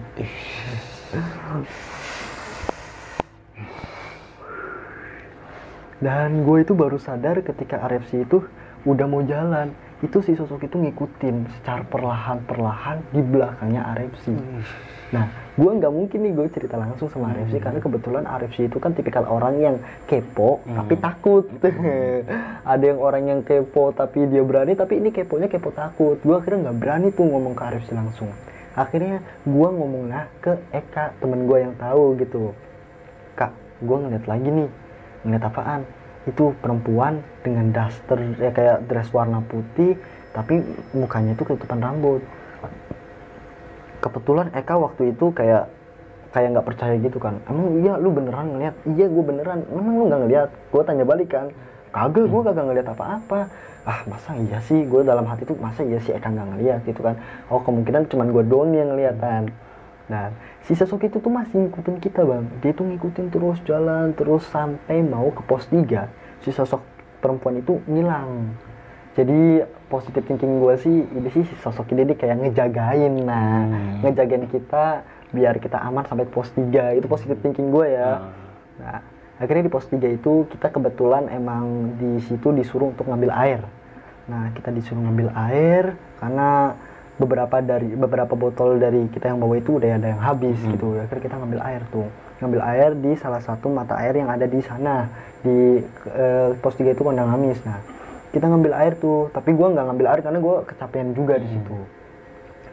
Dan 5.97 6.45
gue 6.45 6.57
itu 6.61 6.77
baru 6.77 7.01
sadar 7.01 7.41
ketika 7.41 7.81
RFC 7.81 8.29
itu 8.29 8.45
udah 8.85 9.09
mau 9.09 9.25
jalan. 9.25 9.73
Itu 10.05 10.21
si 10.21 10.37
sosok 10.37 10.69
itu 10.69 10.77
ngikutin 10.77 11.49
secara 11.57 11.81
perlahan-perlahan 11.89 13.09
di 13.09 13.25
belakangnya 13.25 13.81
RFC 13.97 14.37
nah 15.07 15.25
gue 15.57 15.71
nggak 15.73 15.89
mungkin 15.89 16.19
nih 16.21 16.33
gue 16.37 16.47
cerita 16.53 16.77
langsung 16.77 17.09
sama 17.09 17.33
RFC 17.33 17.57
karena 17.57 17.81
kebetulan 17.81 18.23
RFC 18.29 18.69
itu 18.69 18.77
kan 18.77 18.93
tipikal 18.93 19.25
orang 19.25 19.57
yang 19.57 19.75
kepo 20.05 20.61
tapi 20.69 20.93
takut. 21.01 21.49
Ada 22.77 22.83
yang 22.93 22.99
orang 23.01 23.23
yang 23.25 23.39
kepo 23.41 23.89
tapi 23.89 24.29
dia 24.29 24.45
berani 24.45 24.77
tapi 24.77 25.01
ini 25.01 25.09
keponya 25.09 25.49
kepo 25.49 25.73
takut. 25.73 26.21
Gue 26.21 26.35
akhirnya 26.37 26.69
nggak 26.69 26.77
berani 26.77 27.07
tuh 27.09 27.25
ngomong 27.25 27.57
ke 27.57 27.63
RFC 27.73 27.89
langsung. 27.97 28.29
Akhirnya 28.77 29.25
gue 29.49 29.69
ngomong 29.73 30.13
lah 30.13 30.29
ke 30.37 30.53
Eka 30.69 31.17
temen 31.17 31.49
gue 31.49 31.57
yang 31.57 31.73
tahu 31.81 32.13
gitu. 32.21 32.53
Kak 33.33 33.49
gue 33.81 33.97
ngeliat 33.97 34.29
lagi 34.29 34.49
nih 34.53 34.69
ngeliat 35.25 35.43
apaan? 35.49 35.81
Itu 36.29 36.53
perempuan 36.61 37.25
dengan 37.41 37.73
daster 37.73 38.19
ya 38.37 38.53
kayak 38.53 38.85
dress 38.85 39.09
warna 39.09 39.41
putih 39.41 39.97
tapi 40.37 40.61
mukanya 40.93 41.33
itu 41.33 41.41
ketutupan 41.49 41.81
rambut 41.81 42.21
kebetulan 44.07 44.47
Eka 44.55 44.75
waktu 44.79 45.11
itu 45.11 45.35
kayak 45.35 45.67
kayak 46.31 46.47
nggak 46.55 46.67
percaya 46.67 46.95
gitu 46.99 47.17
kan. 47.19 47.39
Emang 47.47 47.81
iya 47.83 47.99
lu 47.99 48.11
beneran 48.11 48.55
ngeliat? 48.55 48.75
Iya 48.87 49.05
gue 49.11 49.23
beneran. 49.23 49.59
Emang 49.67 49.95
lu 49.95 50.03
nggak 50.07 50.21
ngeliat? 50.27 50.49
Gue 50.71 50.81
tanya 50.83 51.03
balik 51.03 51.29
kan. 51.31 51.47
Kagak 51.91 52.27
gue 52.27 52.41
kagak 52.43 52.65
ngeliat 52.67 52.87
apa-apa. 52.91 53.39
Ah 53.87 54.03
masa 54.05 54.35
iya 54.35 54.59
sih? 54.63 54.85
Gue 54.85 55.01
dalam 55.07 55.23
hati 55.25 55.47
tuh 55.47 55.55
masa 55.57 55.81
iya 55.81 55.97
sih 56.03 56.11
Eka 56.13 56.27
nggak 56.29 56.47
ngeliat 56.55 56.79
gitu 56.83 57.01
kan? 57.01 57.15
Oh 57.47 57.63
kemungkinan 57.63 58.11
cuman 58.11 58.27
gue 58.31 58.43
doang 58.45 58.75
yang 58.75 58.93
ngeliatan. 58.93 59.49
Nah, 60.07 60.31
si 60.63 60.71
sosok 60.71 61.11
itu 61.11 61.19
tuh 61.19 61.31
masih 61.31 61.67
ngikutin 61.67 61.99
kita 61.99 62.23
bang. 62.23 62.47
Dia 62.63 62.71
tuh 62.71 62.87
ngikutin 62.87 63.27
terus 63.27 63.59
jalan 63.67 64.15
terus 64.15 64.43
sampai 64.47 65.03
mau 65.03 65.27
ke 65.35 65.43
pos 65.43 65.67
3. 65.67 66.07
Si 66.43 66.51
sosok 66.51 66.79
perempuan 67.19 67.59
itu 67.59 67.79
ngilang. 67.87 68.55
Jadi 69.17 69.65
positif 69.89 70.21
thinking 70.29 70.61
gue 70.61 70.73
sih 70.77 70.97
ini 71.09 71.29
sih 71.33 71.41
si 71.41 71.55
sosok 71.57 71.89
ini 71.91 72.13
kayak 72.13 72.37
ngejagain 72.37 73.13
nah 73.25 73.65
Hmm. 73.65 74.05
ngejagain 74.05 74.45
kita 74.45 75.01
biar 75.33 75.57
kita 75.57 75.81
aman 75.81 76.05
sampai 76.05 76.29
pos 76.29 76.53
3 76.53 76.93
itu 76.93 77.09
positif 77.09 77.35
thinking 77.41 77.73
gue 77.73 77.97
ya. 77.97 78.21
Nah, 78.77 79.01
akhirnya 79.41 79.67
di 79.67 79.73
pos 79.73 79.89
3 79.89 80.07
itu 80.07 80.45
kita 80.47 80.69
kebetulan 80.69 81.27
emang 81.33 81.97
di 81.97 82.21
situ 82.23 82.53
disuruh 82.53 82.93
untuk 82.93 83.09
ngambil 83.09 83.33
air. 83.33 83.61
Nah, 84.29 84.53
kita 84.53 84.69
disuruh 84.69 85.01
ngambil 85.01 85.33
air 85.49 85.83
karena 86.21 86.77
beberapa 87.17 87.57
dari 87.57 87.89
beberapa 87.97 88.37
botol 88.37 88.77
dari 88.77 89.09
kita 89.09 89.33
yang 89.33 89.41
bawa 89.41 89.57
itu 89.57 89.81
udah 89.81 89.97
ada 89.97 90.07
yang 90.13 90.21
habis 90.21 90.61
gitu. 90.61 90.93
Akhirnya 90.93 91.23
kita 91.25 91.35
ngambil 91.41 91.59
air 91.65 91.81
tuh. 91.89 92.07
Ngambil 92.37 92.61
air 92.61 92.91
di 92.93 93.11
salah 93.17 93.41
satu 93.41 93.65
mata 93.67 93.97
air 93.97 94.13
yang 94.13 94.29
ada 94.29 94.45
di 94.45 94.61
sana 94.61 95.09
di 95.41 95.81
eh, 96.13 96.49
pos 96.61 96.77
3 96.77 96.93
itu 96.93 97.01
kandang 97.01 97.33
Amis. 97.33 97.57
Nah, 97.65 97.81
kita 98.37 98.45
ngambil 98.53 98.77
air 98.77 98.93
tuh, 99.01 99.33
tapi 99.33 99.57
gua 99.57 99.73
nggak 99.73 99.85
ngambil 99.89 100.07
air 100.13 100.21
karena 100.21 100.37
gua 100.37 100.61
kecapean 100.61 101.17
juga 101.17 101.41
di 101.41 101.49
situ. 101.49 101.77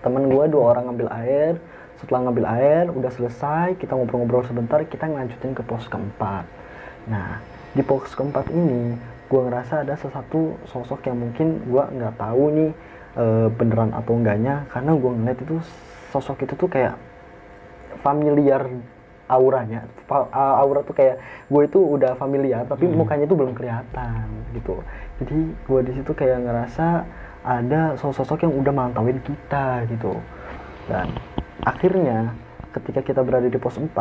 Temen 0.05 0.29
gue 0.29 0.45
dua 0.53 0.77
orang 0.77 0.93
ngambil 0.93 1.09
air. 1.17 1.57
Setelah 1.97 2.29
ngambil 2.29 2.45
air 2.45 2.85
udah 2.93 3.09
selesai 3.09 3.81
kita 3.81 3.97
ngobrol-ngobrol 3.97 4.45
sebentar 4.45 4.85
kita 4.85 5.09
ngelanjutin 5.09 5.57
ke 5.57 5.65
pos 5.65 5.89
keempat. 5.89 6.45
Nah 7.09 7.41
di 7.73 7.81
pos 7.81 8.13
keempat 8.13 8.53
ini 8.53 9.01
gue 9.33 9.41
ngerasa 9.41 9.81
ada 9.81 9.97
sesuatu 9.97 10.61
sosok 10.69 11.09
yang 11.09 11.17
mungkin 11.17 11.65
gue 11.65 11.81
nggak 11.81 12.21
tahu 12.21 12.45
nih 12.53 12.71
eh, 13.17 13.49
beneran 13.49 13.97
atau 13.97 14.13
enggaknya. 14.21 14.69
Karena 14.69 14.93
gue 14.93 15.11
ngeliat 15.17 15.39
itu 15.41 15.57
sosok 16.13 16.45
itu 16.45 16.53
tuh 16.53 16.69
kayak 16.69 17.01
familiar 18.05 18.69
auranya. 19.25 19.89
Aura 20.37 20.85
tuh 20.85 20.93
kayak 20.93 21.17
gue 21.49 21.63
itu 21.65 21.81
udah 21.81 22.13
familiar 22.21 22.69
tapi 22.69 22.85
mukanya 22.93 23.25
tuh 23.25 23.41
belum 23.41 23.57
kelihatan 23.57 24.29
gitu 24.53 24.85
jadi 25.23 25.39
gue 25.55 25.81
di 25.87 25.93
situ 25.95 26.11
kayak 26.11 26.43
ngerasa 26.43 26.87
ada 27.45 27.95
sosok-sosok 28.01 28.49
yang 28.49 28.55
udah 28.57 28.73
mantauin 28.73 29.21
kita 29.21 29.85
gitu 29.93 30.17
dan 30.89 31.13
akhirnya 31.63 32.33
ketika 32.73 33.01
kita 33.05 33.21
berada 33.23 33.47
di 33.47 33.59
pos 33.61 33.77
4 33.79 33.93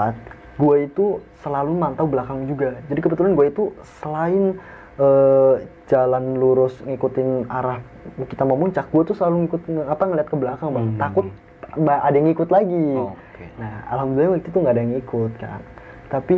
gue 0.58 0.76
itu 0.86 1.20
selalu 1.42 1.74
mantau 1.76 2.06
belakang 2.08 2.46
juga 2.50 2.80
jadi 2.88 3.00
kebetulan 3.04 3.34
gue 3.36 3.46
itu 3.52 3.64
selain 4.02 4.58
eh, 4.98 5.54
jalan 5.90 6.40
lurus 6.40 6.80
ngikutin 6.86 7.50
arah 7.52 7.82
kita 8.26 8.44
mau 8.46 8.58
muncak 8.58 8.90
gue 8.90 9.04
tuh 9.06 9.16
selalu 9.18 9.46
ngikutin 9.46 9.74
apa 9.86 10.04
ngeliat 10.08 10.28
ke 10.30 10.38
belakang 10.38 10.70
bang 10.72 10.88
Hmm. 10.94 11.00
takut 11.02 11.26
ada 11.74 12.14
yang 12.14 12.30
ngikut 12.30 12.50
lagi 12.54 12.86
Oke. 13.34 13.50
Nah, 13.58 13.82
alhamdulillah 13.90 14.38
waktu 14.38 14.50
itu 14.50 14.58
nggak 14.62 14.74
ada 14.78 14.84
yang 14.86 14.96
ikut 15.02 15.32
kan. 15.42 15.62
Tapi 16.06 16.38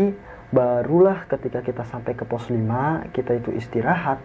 barulah 0.50 1.28
ketika 1.28 1.60
kita 1.60 1.84
sampai 1.84 2.16
ke 2.16 2.24
pos 2.24 2.48
5, 2.48 3.12
kita 3.12 3.36
itu 3.36 3.52
istirahat. 3.52 4.24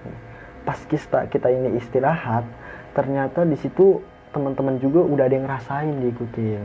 Pas 0.64 0.78
kita 0.86 1.26
kita 1.26 1.48
ini 1.48 1.76
istirahat, 1.80 2.44
ternyata 2.92 3.44
di 3.44 3.56
situ 3.56 4.00
teman-teman 4.30 4.78
juga 4.78 5.02
udah 5.02 5.24
ada 5.26 5.34
yang 5.34 5.46
ngerasain 5.48 5.94
diikutin. 6.00 6.62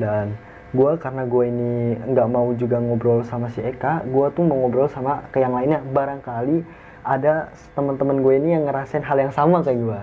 Dan 0.00 0.34
gue 0.70 0.90
karena 0.98 1.22
gue 1.26 1.44
ini 1.46 1.72
nggak 2.10 2.28
mau 2.30 2.48
juga 2.54 2.78
ngobrol 2.78 3.22
sama 3.26 3.50
si 3.52 3.60
Eka, 3.60 4.06
gue 4.06 4.26
tuh 4.34 4.42
mau 4.46 4.66
ngobrol 4.66 4.88
sama 4.88 5.26
ke 5.30 5.42
yang 5.42 5.54
lainnya. 5.54 5.82
Barangkali 5.82 6.62
ada 7.06 7.52
teman-teman 7.74 8.20
gue 8.22 8.34
ini 8.38 8.48
yang 8.56 8.64
ngerasain 8.66 9.04
hal 9.04 9.18
yang 9.18 9.32
sama 9.34 9.62
kayak 9.62 9.78
gue. 9.78 10.00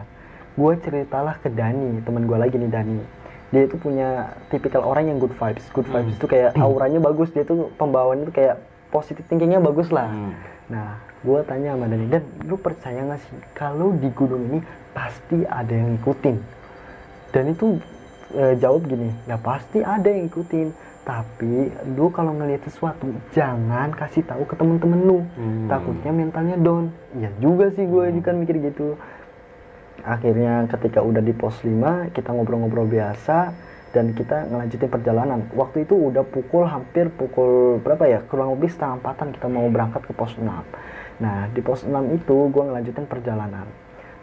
Gue 0.58 0.74
ceritalah 0.82 1.38
ke 1.38 1.54
Dani, 1.54 2.02
teman 2.02 2.26
gue 2.26 2.38
lagi 2.38 2.58
nih 2.58 2.72
Dani 2.72 3.00
dia 3.48 3.64
itu 3.64 3.80
punya 3.80 4.36
tipikal 4.52 4.84
orang 4.84 5.08
yang 5.08 5.18
good 5.24 5.32
vibes 5.40 5.64
good 5.72 5.88
vibes 5.88 6.20
itu 6.20 6.28
kayak 6.28 6.52
auranya 6.60 7.00
bagus 7.00 7.32
dia 7.32 7.48
tuh 7.48 7.72
pembawaannya 7.80 8.28
itu 8.28 8.36
kayak 8.36 8.60
positive 8.92 9.24
thinkingnya 9.32 9.64
bagus 9.64 9.88
lah 9.88 10.12
Hmm. 10.12 10.36
nah 10.68 11.00
gue 11.28 11.40
tanya 11.44 11.76
sama 11.76 11.92
Dani 11.92 12.08
dan 12.08 12.24
lu 12.48 12.56
percaya 12.56 13.04
nggak 13.04 13.20
sih 13.20 13.36
kalau 13.52 13.92
di 14.00 14.08
gunung 14.16 14.48
ini 14.48 14.60
pasti 14.96 15.44
ada 15.44 15.76
yang 15.76 16.00
ngikutin? 16.00 16.38
Dan 17.36 17.44
itu 17.52 17.76
eh, 18.32 18.56
jawab 18.56 18.88
gini 18.88 19.12
ya 19.28 19.36
pasti 19.36 19.84
ada 19.84 20.08
yang 20.08 20.32
ngikutin 20.32 20.88
tapi 21.04 21.72
lu 21.96 22.12
kalau 22.12 22.36
ngelihat 22.36 22.68
sesuatu 22.68 23.08
jangan 23.32 23.92
kasih 23.96 24.24
tahu 24.28 24.44
ke 24.44 24.56
temen-temen 24.60 25.00
lu. 25.04 25.20
Hmm. 25.40 25.68
takutnya 25.72 26.12
mentalnya 26.12 26.60
down. 26.60 26.92
Ya 27.16 27.32
juga 27.40 27.72
sih 27.76 27.88
gue 27.88 28.12
kan 28.24 28.36
mikir 28.40 28.60
gitu. 28.64 28.96
Akhirnya 30.04 30.68
ketika 30.72 31.04
udah 31.04 31.24
di 31.24 31.32
pos 31.32 31.60
5 31.64 32.12
kita 32.12 32.32
ngobrol-ngobrol 32.32 32.88
biasa 32.88 33.56
dan 33.96 34.12
kita 34.12 34.52
ngelanjutin 34.52 34.92
perjalanan. 34.92 35.40
Waktu 35.56 35.88
itu 35.88 35.96
udah 35.96 36.28
pukul 36.28 36.68
hampir 36.68 37.08
pukul 37.08 37.80
berapa 37.80 38.04
ya? 38.04 38.20
Kurang 38.28 38.60
lebih 38.60 38.68
setengah 38.68 39.00
empatan 39.00 39.32
kita 39.32 39.48
mau 39.48 39.68
berangkat 39.72 40.04
ke 40.04 40.12
pos 40.12 40.36
6 40.36 40.44
nah 41.18 41.50
di 41.50 41.60
pos 41.60 41.82
6 41.82 41.90
itu 42.14 42.38
gue 42.48 42.64
ngelanjutin 42.64 43.06
perjalanan. 43.06 43.66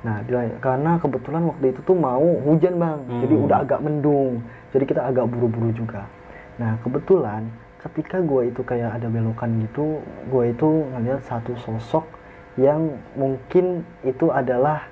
Nah 0.01 0.21
di- 0.21 0.57
karena 0.59 0.97
kebetulan 0.97 1.43
waktu 1.45 1.73
itu 1.73 1.81
tuh 1.83 1.97
mau 1.97 2.23
hujan 2.45 2.77
bang. 2.77 2.99
Jadi 3.21 3.35
Hmm. 3.35 3.45
udah 3.45 3.57
agak 3.61 3.81
mendung. 3.81 4.45
Jadi 4.71 4.85
kita 4.85 5.03
agak 5.03 5.27
buru-buru 5.27 5.71
juga. 5.71 6.07
Nah 6.55 6.79
kebetulan 6.81 7.51
ketika 7.81 8.21
gue 8.21 8.49
itu 8.49 8.61
kayak 8.61 8.97
ada 8.97 9.09
belokan 9.09 9.61
gitu 9.61 10.01
gue 10.29 10.45
itu 10.49 10.69
ngeliat 10.89 11.21
satu 11.23 11.53
sosok 11.59 12.07
yang 12.55 12.95
mungkin 13.13 13.83
itu 14.01 14.31
adalah 14.31 14.87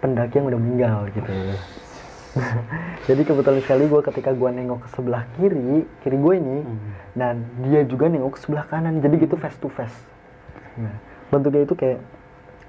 pendaki 0.00 0.40
yang 0.40 0.48
udah 0.48 0.58
meninggal 0.58 0.98
gitu. 1.12 1.28
Jadi 3.02 3.22
kebetulan 3.22 3.60
sekali 3.60 3.84
gue 3.84 4.00
ketika 4.02 4.32
gue 4.32 4.48
nengok 4.48 4.80
ke 4.80 4.88
sebelah 4.90 5.28
kiri 5.36 5.84
kiri 6.00 6.16
gue 6.16 6.34
ini 6.34 6.58
dan 7.12 7.44
dia 7.60 7.84
juga 7.84 8.08
nengok 8.08 8.34
ke 8.34 8.40
sebelah 8.40 8.64
kanan. 8.64 8.98
Jadi 8.98 9.20
gitu 9.20 9.36
face 9.36 9.58
to 9.58 9.68
face. 9.68 9.98
Nah, 10.80 10.96
bentuknya 11.32 11.64
itu 11.64 11.74
kayak 11.74 11.98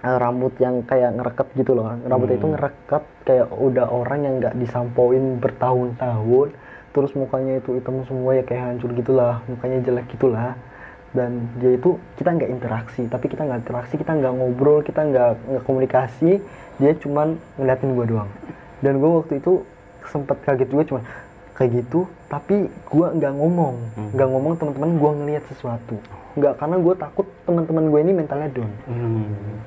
eh, 0.04 0.18
rambut 0.20 0.54
yang 0.60 0.84
kayak 0.84 1.12
ngereket 1.16 1.48
gitu 1.60 1.76
loh. 1.76 1.92
Rambutnya 2.08 2.40
itu 2.40 2.48
Hmm. 2.48 2.56
ngereket 2.56 3.04
kayak 3.28 3.48
udah 3.52 3.88
orang 3.92 4.20
yang 4.24 4.34
nggak 4.40 4.56
disampoin 4.58 5.40
bertahun-tahun 5.44 6.50
terus 6.94 7.12
mukanya 7.18 7.58
itu 7.58 7.74
hitam 7.74 8.06
semua 8.06 8.38
ya 8.38 8.44
kayak 8.46 8.64
hancur 8.70 8.94
gitulah 8.94 9.44
mukanya 9.52 9.84
jelek 9.84 10.08
gitulah. 10.12 10.56
Dan 11.14 11.46
dia 11.62 11.78
itu 11.78 12.02
kita 12.18 12.34
nggak 12.34 12.50
interaksi 12.50 13.06
tapi 13.06 13.30
kita 13.30 13.46
nggak 13.46 13.70
interaksi 13.70 13.94
kita 14.02 14.12
nggak 14.18 14.34
ngobrol 14.34 14.82
kita 14.82 15.06
nggak 15.06 15.30
nggak 15.46 15.64
komunikasi 15.64 16.42
dia 16.82 16.92
cuman 16.98 17.38
ngeliatin 17.62 17.94
gue 17.94 18.06
doang. 18.10 18.30
Dan 18.82 18.98
gue 18.98 19.12
waktu 19.14 19.38
itu 19.38 19.62
sempet 20.10 20.42
kaget 20.42 20.68
juga 20.68 20.84
cuman 20.90 21.04
kayak 21.54 21.86
gitu 21.86 22.10
tapi 22.30 22.66
gue 22.70 23.08
nggak 23.14 23.34
ngomong. 23.38 23.76
Hmm. 23.94 24.10
nggak 24.18 24.30
ngomong 24.30 24.54
teman-teman 24.58 24.92
gue 24.98 25.12
ngeliat 25.22 25.44
sesuatu. 25.54 25.96
Nggak 26.34 26.54
karena 26.58 26.78
gue 26.82 26.94
takut 26.98 27.28
teman-teman 27.46 27.84
gue 27.94 28.00
ini 28.02 28.14
mentalnya 28.14 28.50
down. 28.50 28.72
Hmm. 28.90 29.62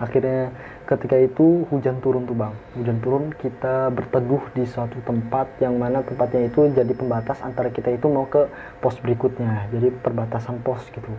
akhirnya 0.00 0.48
ketika 0.88 1.12
itu 1.20 1.68
hujan 1.68 2.00
turun 2.00 2.24
tuh 2.24 2.32
bang. 2.32 2.56
Hujan 2.72 3.04
turun 3.04 3.24
kita 3.36 3.92
berteduh 3.92 4.40
di 4.56 4.64
suatu 4.64 4.96
tempat 5.04 5.60
yang 5.60 5.76
mana 5.76 6.00
tempatnya 6.00 6.48
itu 6.48 6.72
jadi 6.72 6.92
pembatas 6.96 7.36
antara 7.44 7.68
kita 7.68 7.92
itu 7.92 8.08
mau 8.08 8.24
ke 8.24 8.48
pos 8.80 8.96
berikutnya 8.96 9.68
jadi 9.72 9.92
perbatasan 9.92 10.64
pos 10.64 10.80
gitu. 10.88 11.12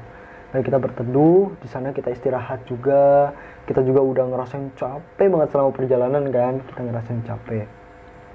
Dan 0.51 0.65
kita 0.65 0.81
berteduh 0.81 1.53
di 1.61 1.67
sana 1.69 1.93
kita 1.93 2.09
istirahat 2.09 2.65
juga. 2.65 3.33
Kita 3.61 3.85
juga 3.85 4.01
udah 4.01 4.25
ngerasain 4.33 4.73
capek 4.73 5.29
banget 5.29 5.53
selama 5.53 5.69
perjalanan 5.71 6.23
kan 6.33 6.59
kita 6.65 6.81
ngerasain 6.81 7.21
capek. 7.23 7.65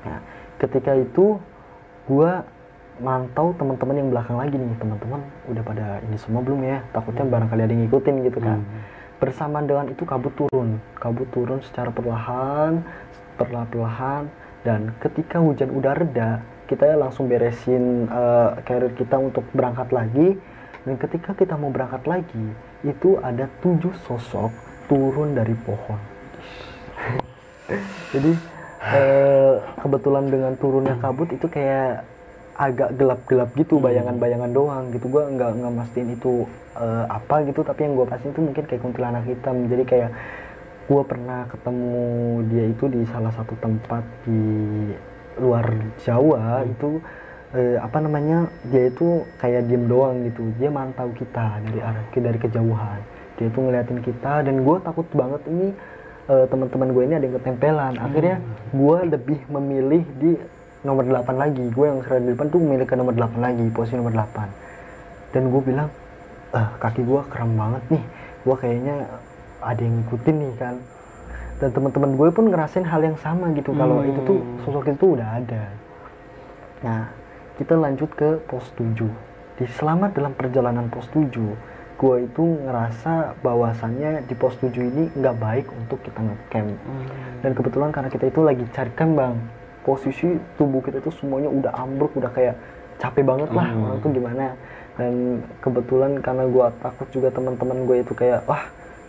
Nah 0.07 0.36
ketika 0.61 0.93
itu 0.97 1.41
gua 2.07 2.45
mantau 2.97 3.53
teman-teman 3.61 3.97
yang 4.01 4.09
belakang 4.09 4.37
lagi 4.41 4.57
nih 4.57 4.77
teman-teman. 4.81 5.21
Udah 5.53 5.63
pada 5.65 5.87
ini 6.05 6.17
semua 6.17 6.41
belum 6.41 6.65
ya? 6.65 6.81
Takutnya 6.97 7.29
barangkali 7.29 7.61
ada 7.61 7.73
yang 7.73 7.83
ngikutin 7.89 8.15
gitu 8.25 8.39
kan. 8.41 8.61
Bersamaan 9.21 9.65
dengan 9.69 9.87
itu 9.93 10.03
kabut 10.09 10.33
turun. 10.37 10.81
Kabut 10.97 11.29
turun 11.33 11.61
secara 11.65 11.93
perlahan 11.93 12.81
perlahan-lahan. 13.37 14.33
Dan 14.65 14.97
ketika 14.99 15.39
hujan 15.39 15.71
udah 15.71 15.95
reda 15.95 16.43
kita 16.67 16.99
langsung 16.99 17.31
beresin 17.31 18.11
uh, 18.11 18.59
carrier 18.67 18.91
kita 18.97 19.15
untuk 19.21 19.45
berangkat 19.53 19.93
lagi. 19.93 20.29
Dan 20.83 20.95
ketika 20.99 21.35
kita 21.35 21.55
mau 21.59 21.71
berangkat 21.71 22.03
lagi 22.07 22.47
itu 22.87 23.19
ada 23.21 23.51
tujuh 23.61 23.93
sosok 24.07 24.51
turun 24.87 25.35
dari 25.35 25.55
pohon. 25.67 25.99
Jadi 28.15 28.56
uh, 28.87 29.55
kebetulan 29.83 30.31
dengan 30.31 30.53
turunnya 30.55 30.95
kabut 31.03 31.31
itu 31.35 31.47
kayak 31.51 32.07
agak 32.57 32.97
gelap-gelap 32.97 33.53
gitu 33.53 33.77
bayangan-bayangan 33.83 34.51
doang 34.55 34.89
gitu. 34.95 35.11
Gua 35.13 35.29
nggak 35.29 35.51
nggak 35.61 35.73
mastiin 35.77 36.17
itu 36.17 36.49
uh, 36.79 37.05
apa 37.11 37.45
gitu 37.45 37.61
tapi 37.61 37.85
yang 37.85 37.95
gue 37.99 38.07
pastiin 38.09 38.33
itu 38.33 38.43
mungkin 38.43 38.65
kayak 38.65 38.83
kuntilanak 38.83 39.25
hitam. 39.29 39.69
Jadi 39.69 39.85
kayak 39.85 40.11
gue 40.87 41.03
pernah 41.03 41.51
ketemu 41.51 42.07
dia 42.47 42.65
itu 42.71 42.85
di 42.87 43.03
salah 43.11 43.35
satu 43.35 43.59
tempat 43.59 44.07
di 44.23 44.43
luar 45.43 45.67
Jawa 46.01 46.63
hmm. 46.63 46.73
itu 46.79 46.91
eh, 47.59 47.77
apa 47.83 47.99
namanya 47.99 48.47
dia 48.71 48.89
itu 48.89 49.27
kayak 49.43 49.67
diem 49.67 49.91
doang 49.91 50.23
gitu. 50.31 50.47
Dia 50.57 50.71
mantau 50.71 51.11
kita 51.13 51.59
dari 51.67 51.81
arah 51.83 52.07
dari 52.15 52.39
kejauhan. 52.39 53.01
Dia 53.37 53.47
itu 53.51 53.59
ngeliatin 53.61 54.01
kita 54.01 54.47
dan 54.47 54.63
gue 54.63 54.77
takut 54.81 55.05
banget 55.13 55.43
ini 55.51 55.75
eh, 56.27 56.47
teman-teman 56.51 56.89
gue 56.93 57.03
ini 57.07 57.15
ada 57.17 57.25
yang 57.25 57.37
ketempelan. 57.39 57.95
Akhirnya 57.99 58.37
hmm. 58.39 58.75
gue 58.75 58.99
lebih 59.17 59.39
memilih 59.51 60.03
di 60.19 60.31
nomor 60.83 61.07
8 61.07 61.35
lagi. 61.35 61.65
Gue 61.71 61.87
yang 61.91 62.01
sering 62.07 62.27
di 62.27 62.33
depan 62.35 62.47
tuh 62.51 62.61
memilih 62.63 62.87
ke 62.87 62.95
nomor 62.95 63.15
8 63.15 63.39
lagi 63.39 63.65
posisi 63.75 63.99
nomor 63.99 64.15
8 64.15 64.67
dan 65.35 65.53
gue 65.53 65.63
bilang 65.63 65.89
eh, 66.57 66.69
kaki 66.81 67.03
gue 67.05 67.21
kram 67.29 67.51
banget 67.55 67.83
nih. 67.93 68.05
Gue 68.47 68.57
kayaknya 68.57 68.97
ada 69.61 69.81
yang 69.83 69.95
ngikutin 70.03 70.37
nih 70.39 70.55
kan. 70.57 70.77
Dan 71.57 71.73
teman-teman 71.73 72.21
gue 72.21 72.29
pun 72.33 72.45
ngerasain 72.53 72.85
hal 72.85 73.01
yang 73.01 73.17
sama 73.19 73.53
gitu. 73.57 73.73
Hmm. 73.73 73.81
kalau 73.81 73.99
itu 74.05 74.21
tuh 74.25 74.41
sosok 74.65 74.93
itu 74.93 75.17
udah 75.17 75.29
ada. 75.41 75.63
Nah 76.85 77.13
kita 77.57 77.73
lanjut 77.77 78.13
ke 78.13 78.41
pos 78.45 78.69
7 78.77 79.09
di 79.57 79.65
selamat 79.65 80.21
dalam 80.21 80.37
perjalanan 80.37 80.93
pos 80.93 81.09
7 81.09 81.33
gue 81.97 82.17
itu 82.29 82.45
ngerasa 82.69 83.41
bahwasannya 83.41 84.29
di 84.29 84.35
pos 84.37 84.53
7 84.61 84.69
ini 84.77 85.09
nggak 85.17 85.37
baik 85.41 85.67
untuk 85.73 86.05
kita 86.05 86.21
ngecamp 86.21 86.77
hmm. 86.77 87.07
dan 87.41 87.51
kebetulan 87.57 87.89
karena 87.89 88.09
kita 88.13 88.25
itu 88.29 88.41
lagi 88.45 88.65
cari 88.69 88.93
camp 88.93 89.17
bang 89.17 89.35
posisi 89.81 90.37
tubuh 90.61 90.85
kita 90.85 91.01
itu 91.01 91.09
semuanya 91.17 91.49
udah 91.49 91.73
ambruk 91.73 92.13
udah 92.21 92.29
kayak 92.37 92.61
capek 93.01 93.25
banget 93.25 93.49
lah 93.57 93.69
hmm. 93.73 93.85
orang 93.89 93.99
tuh 94.05 94.11
gimana 94.13 94.47
dan 94.97 95.13
kebetulan 95.65 96.13
karena 96.21 96.45
gue 96.49 96.67
takut 96.85 97.09
juga 97.13 97.29
teman-teman 97.33 97.79
gue 97.89 97.97
itu 98.05 98.13
kayak 98.13 98.45
wah 98.45 98.65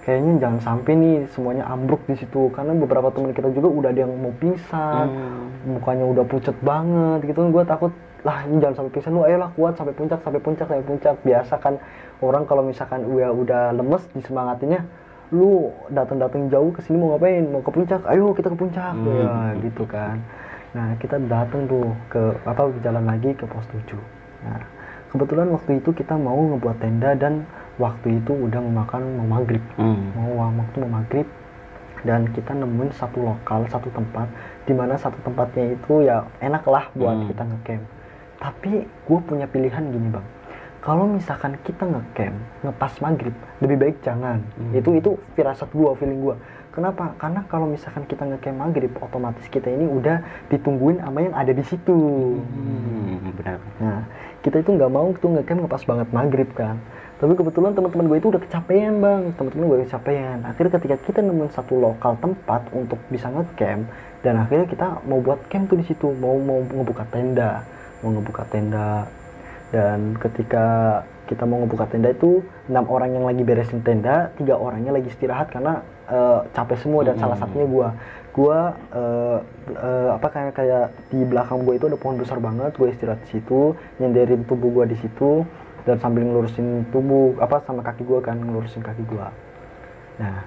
kayaknya 0.08 0.40
jangan 0.40 0.60
sampai 0.64 0.92
nih 0.96 1.16
semuanya 1.36 1.68
ambruk 1.68 2.00
di 2.08 2.16
situ 2.16 2.48
karena 2.56 2.72
beberapa 2.72 3.12
teman 3.12 3.36
kita 3.36 3.52
juga 3.52 3.68
udah 3.68 3.90
ada 3.92 4.00
yang 4.08 4.16
mau 4.16 4.32
pingsan 4.40 5.06
hmm. 5.12 5.76
mukanya 5.76 6.06
udah 6.08 6.24
pucat 6.24 6.56
banget 6.64 7.20
gitu 7.28 7.52
gue 7.52 7.64
takut 7.68 7.92
lah 8.28 8.44
ini 8.44 8.60
jangan 8.60 8.84
sampai 8.84 8.92
pingsan. 8.92 9.16
Lu 9.16 9.24
ayolah 9.24 9.56
kuat 9.56 9.80
sampai 9.80 9.96
puncak 9.96 10.20
sampai 10.20 10.42
puncak 10.44 10.68
sampai 10.68 10.84
puncak. 10.84 11.16
Biasa 11.24 11.56
kan 11.64 11.80
orang 12.20 12.44
kalau 12.44 12.60
misalkan 12.68 13.08
udah 13.08 13.32
udah 13.32 13.64
lemes 13.72 14.04
disemangatinnya 14.12 14.84
lu 15.32 15.76
datang-datang 15.92 16.48
jauh 16.48 16.72
ke 16.76 16.84
sini 16.84 17.00
mau 17.00 17.16
ngapain? 17.16 17.48
Mau 17.48 17.64
ke 17.64 17.72
puncak? 17.72 18.04
Ayo 18.04 18.36
kita 18.36 18.52
ke 18.52 18.58
puncak. 18.60 18.92
Hmm. 18.92 19.08
ya 19.08 19.32
gitu 19.64 19.88
kan. 19.88 20.20
Nah 20.76 21.00
kita 21.00 21.16
datang 21.24 21.72
tuh 21.72 21.96
ke 22.12 22.36
apa 22.44 22.68
jalan 22.84 23.08
lagi 23.08 23.32
ke 23.32 23.48
pos 23.48 23.64
7 23.72 23.96
nah 24.38 24.62
kebetulan 25.10 25.50
waktu 25.50 25.82
itu 25.82 25.90
kita 25.98 26.14
mau 26.14 26.38
ngebuat 26.38 26.78
tenda 26.78 27.18
dan 27.18 27.42
waktu 27.82 28.22
itu 28.22 28.38
udah 28.38 28.60
memakan 28.60 29.02
mau 29.24 29.40
maghrib. 29.40 29.64
Hmm. 29.80 30.12
mau 30.20 30.52
waktu 30.52 30.84
mau 30.84 31.00
maghrib. 31.00 31.28
Dan 32.06 32.30
kita 32.32 32.54
nemuin 32.54 32.94
satu 32.94 33.26
lokal 33.26 33.66
satu 33.68 33.90
tempat 33.90 34.30
di 34.70 34.72
mana 34.76 34.96
satu 34.96 35.18
tempatnya 35.26 35.74
itu 35.74 36.06
ya 36.06 36.24
enak 36.40 36.64
lah 36.70 36.86
buat 36.94 37.26
hmm. 37.26 37.28
kita 37.34 37.44
ngecamp 37.44 37.97
tapi 38.38 38.86
gue 38.86 39.20
punya 39.26 39.46
pilihan 39.50 39.84
gini 39.90 40.10
bang 40.14 40.26
kalau 40.82 41.10
misalkan 41.10 41.58
kita 41.66 41.84
ngecamp 41.84 42.38
ngepas 42.64 42.94
maghrib 43.02 43.36
lebih 43.60 43.78
baik 43.78 43.96
jangan 44.06 44.40
hmm. 44.56 44.78
itu 44.78 44.90
itu 44.98 45.12
firasat 45.36 45.70
gue 45.74 45.90
feeling 45.98 46.22
gue 46.22 46.38
Kenapa? 46.78 47.10
Karena 47.18 47.42
kalau 47.50 47.66
misalkan 47.66 48.06
kita 48.06 48.22
ngecamp 48.22 48.54
maghrib, 48.54 48.94
otomatis 49.02 49.50
kita 49.50 49.66
ini 49.66 49.90
udah 49.90 50.22
ditungguin 50.54 51.02
sama 51.02 51.26
yang 51.26 51.34
ada 51.34 51.50
di 51.50 51.66
situ. 51.66 52.38
Hmm, 52.38 53.34
benar. 53.34 53.58
Nah, 53.82 54.06
kita 54.46 54.62
itu 54.62 54.78
nggak 54.78 54.92
mau 54.94 55.10
tuh 55.18 55.34
ngecamp 55.34 55.66
ngepas 55.66 55.84
banget 55.90 56.08
maghrib 56.14 56.46
kan. 56.54 56.78
Tapi 57.18 57.34
kebetulan 57.34 57.74
teman-teman 57.74 58.06
gue 58.14 58.18
itu 58.22 58.30
udah 58.30 58.42
kecapean 58.46 59.02
bang, 59.02 59.34
teman-teman 59.34 59.66
gue 59.74 59.78
kecapean. 59.90 60.38
Akhirnya 60.46 60.72
ketika 60.78 60.96
kita 61.02 61.20
nemuin 61.26 61.50
satu 61.50 61.74
lokal 61.82 62.14
tempat 62.22 62.70
untuk 62.70 63.02
bisa 63.10 63.26
ngecamp, 63.34 63.90
dan 64.22 64.34
akhirnya 64.38 64.70
kita 64.70 65.02
mau 65.10 65.18
buat 65.18 65.50
camp 65.50 65.74
tuh 65.74 65.82
di 65.82 65.86
situ, 65.90 66.14
mau 66.14 66.38
mau 66.38 66.62
ngebuka 66.62 67.10
tenda, 67.10 67.66
mau 68.02 68.12
ngebuka 68.14 68.44
tenda. 68.50 69.08
Dan 69.68 70.16
ketika 70.16 71.02
kita 71.28 71.44
mau 71.44 71.60
ngebuka 71.60 71.92
tenda 71.92 72.16
itu 72.16 72.40
enam 72.72 72.88
orang 72.88 73.12
yang 73.12 73.26
lagi 73.28 73.44
beresin 73.44 73.84
tenda, 73.84 74.32
tiga 74.40 74.56
orangnya 74.56 74.96
lagi 74.96 75.12
istirahat 75.12 75.52
karena 75.52 75.84
uh, 76.08 76.40
capek 76.56 76.78
semua 76.80 77.04
dan 77.04 77.20
hmm. 77.20 77.24
salah 77.24 77.38
satunya 77.38 77.68
gua 77.68 77.88
gua 78.32 78.58
uh, 78.94 79.40
uh, 79.76 80.10
apa 80.16 80.28
kayak 80.32 80.54
kayak 80.56 80.86
di 81.12 81.20
belakang 81.26 81.66
gua 81.68 81.74
itu 81.76 81.86
ada 81.92 81.98
pohon 82.00 82.18
besar 82.18 82.40
banget 82.40 82.72
gua 82.80 82.88
istirahat 82.90 83.20
di 83.28 83.30
situ 83.38 83.76
nyenderin 84.00 84.46
tubuh 84.48 84.72
gua 84.72 84.86
di 84.88 84.96
situ 84.98 85.44
dan 85.84 86.00
sambil 86.00 86.24
ngelurusin 86.28 86.88
tubuh 86.92 87.36
apa 87.40 87.64
sama 87.68 87.84
kaki 87.84 88.04
gua 88.08 88.20
kan 88.24 88.40
ngelurusin 88.40 88.84
kaki 88.84 89.04
gua 89.08 89.34
nah 90.18 90.46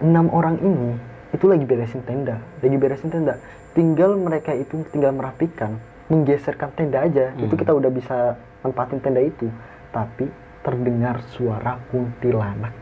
enam 0.00 0.30
orang 0.32 0.56
ini 0.62 0.96
itu 1.30 1.44
lagi 1.46 1.64
beresin 1.66 2.02
tenda 2.06 2.40
lagi 2.60 2.76
beresin 2.76 3.10
tenda 3.12 3.38
tinggal 3.72 4.18
mereka 4.18 4.52
itu 4.52 4.82
tinggal 4.90 5.14
merapikan 5.14 5.78
menggeserkan 6.10 6.74
tenda 6.74 7.06
aja. 7.06 7.32
Hmm. 7.32 7.46
itu 7.46 7.54
kita 7.54 7.72
udah 7.72 7.88
bisa 7.88 8.34
tempatin 8.60 8.98
tenda 8.98 9.22
itu. 9.22 9.46
Tapi 9.94 10.26
terdengar 10.60 11.22
suara 11.32 11.78
kuntilanak. 11.88 12.74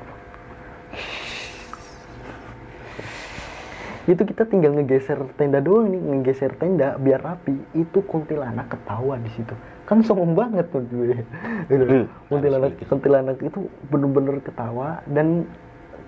Itu 4.08 4.24
kita 4.24 4.48
tinggal 4.48 4.72
ngegeser 4.72 5.20
tenda 5.36 5.60
doang 5.60 5.92
nih 5.92 6.00
ngegeser 6.00 6.56
tenda 6.56 6.96
biar 6.96 7.20
rapi. 7.20 7.54
Itu 7.76 8.00
kuntilanak 8.08 8.72
ketawa 8.72 9.20
di 9.20 9.28
situ. 9.36 9.52
Kan 9.84 10.00
sombong 10.00 10.32
banget 10.32 10.72
tuh 10.72 10.80
gue. 10.88 11.20
Hmm. 11.68 12.08
kuntilanak 12.32 12.80
kuntilanak 12.88 13.36
itu 13.44 13.68
bener-bener 13.92 14.40
ketawa 14.40 15.04
dan 15.04 15.44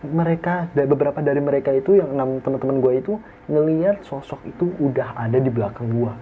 mereka 0.00 0.64
beberapa 0.72 1.20
dari 1.20 1.44
mereka 1.44 1.76
itu 1.76 2.00
yang 2.00 2.16
enam 2.16 2.40
teman-teman 2.40 2.80
gue 2.80 2.92
itu 3.04 3.12
ngelihat 3.52 4.00
sosok 4.00 4.40
itu 4.48 4.72
udah 4.80 5.12
ada 5.12 5.36
di 5.36 5.52
belakang 5.52 5.92
gue 5.92 6.12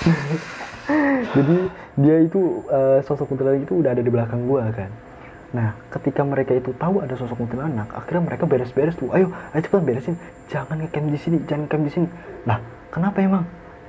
jadi 1.36 1.56
dia 2.00 2.16
itu 2.24 2.64
uh, 2.72 2.98
sosok 3.04 3.34
kuntilanak 3.34 3.64
itu 3.68 3.78
udah 3.78 3.90
ada 3.92 4.02
di 4.02 4.10
belakang 4.10 4.48
gue 4.48 4.64
kan 4.72 4.90
Nah, 5.50 5.74
ketika 5.90 6.22
mereka 6.22 6.54
itu 6.54 6.70
tahu 6.78 7.02
ada 7.02 7.10
sosok 7.18 7.42
kuntilanak, 7.42 7.90
akhirnya 7.90 8.22
mereka 8.22 8.46
beres-beres 8.46 8.94
tuh. 8.94 9.10
Ayo, 9.10 9.34
ayo 9.50 9.60
cepat 9.66 9.82
beresin. 9.82 10.14
Jangan 10.46 10.78
ngecamp 10.78 11.10
di 11.10 11.18
sini, 11.18 11.42
jangan 11.42 11.66
camp 11.66 11.82
di 11.82 11.90
sini. 11.90 12.06
Nah, 12.46 12.62
kenapa 12.94 13.18
emang? 13.18 13.42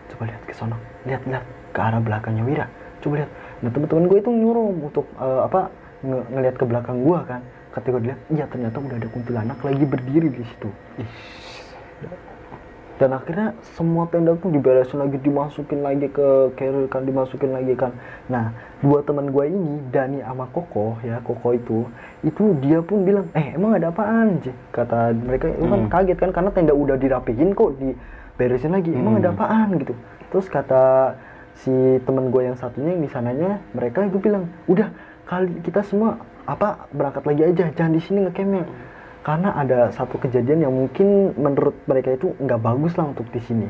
Coba 0.10 0.26
lihat 0.26 0.42
ke 0.50 0.58
sana. 0.58 0.74
Lihat, 1.06 1.22
lihat 1.30 1.46
ke 1.70 1.78
arah 1.78 2.02
belakangnya 2.02 2.42
Wira. 2.42 2.66
Coba 3.06 3.22
lihat. 3.22 3.30
Nah, 3.62 3.70
teman-teman 3.70 4.10
gue 4.10 4.18
itu 4.26 4.32
nyuruh 4.34 4.70
untuk 4.90 5.06
uh, 5.22 5.46
apa? 5.46 5.70
Nge 6.02 6.20
ngelihat 6.34 6.56
ke 6.58 6.66
belakang 6.66 6.98
gue 7.06 7.20
kan. 7.30 7.42
Ketika 7.78 7.94
gue 7.94 8.04
lihat, 8.10 8.20
iya 8.34 8.46
ternyata 8.50 8.78
udah 8.82 8.98
ada 8.98 9.10
kuntilanak 9.14 9.58
lagi 9.62 9.86
berdiri 9.86 10.30
di 10.34 10.42
situ 10.42 10.70
dan 13.02 13.18
akhirnya 13.18 13.58
semua 13.74 14.06
tenda 14.14 14.38
pun 14.38 14.54
diberesin 14.54 15.02
lagi 15.02 15.18
dimasukin 15.26 15.82
lagi 15.82 16.06
ke 16.06 16.54
carrier 16.54 16.86
kan 16.86 17.02
dimasukin 17.02 17.50
lagi 17.50 17.74
kan. 17.74 17.98
Nah 18.30 18.54
dua 18.78 19.02
teman 19.02 19.34
gue 19.34 19.50
ini 19.50 19.82
Dani 19.90 20.22
sama 20.22 20.46
Koko 20.54 21.02
ya 21.02 21.18
Koko 21.26 21.58
itu 21.58 21.90
itu 22.22 22.54
dia 22.62 22.78
pun 22.86 23.02
bilang 23.02 23.26
eh 23.34 23.58
emang 23.58 23.74
ada 23.74 23.90
apaan? 23.90 24.38
Sih 24.46 24.54
kata 24.70 25.18
mereka 25.18 25.50
itu 25.50 25.66
kan 25.66 25.82
hmm. 25.82 25.90
kaget 25.90 26.18
kan 26.22 26.30
karena 26.30 26.50
tenda 26.54 26.78
udah 26.78 26.94
dirapihin 27.02 27.58
kok 27.58 27.74
diberesin 27.82 28.70
lagi 28.70 28.94
emang 28.94 29.18
hmm. 29.18 29.22
ada 29.26 29.30
apaan? 29.34 29.82
Gitu. 29.82 29.98
Terus 30.30 30.46
kata 30.46 31.18
si 31.58 31.74
teman 32.06 32.30
gue 32.30 32.54
yang 32.54 32.58
satunya 32.62 32.94
yang 32.94 33.02
di 33.02 33.10
sananya 33.10 33.66
mereka 33.74 34.06
itu 34.06 34.22
bilang 34.22 34.46
udah 34.70 34.94
kali 35.26 35.58
kita 35.66 35.82
semua 35.90 36.22
apa 36.46 36.86
berangkat 36.94 37.26
lagi 37.26 37.42
aja 37.50 37.66
jangan 37.74 37.98
di 37.98 38.02
sini 38.02 38.30
ngecampnya 38.30 38.66
karena 39.22 39.54
ada 39.54 39.94
satu 39.94 40.18
kejadian 40.18 40.66
yang 40.66 40.74
mungkin 40.74 41.38
menurut 41.38 41.78
mereka 41.86 42.18
itu 42.18 42.34
nggak 42.42 42.62
bagus 42.62 42.98
lah 42.98 43.14
untuk 43.14 43.30
di 43.30 43.42
sini. 43.42 43.70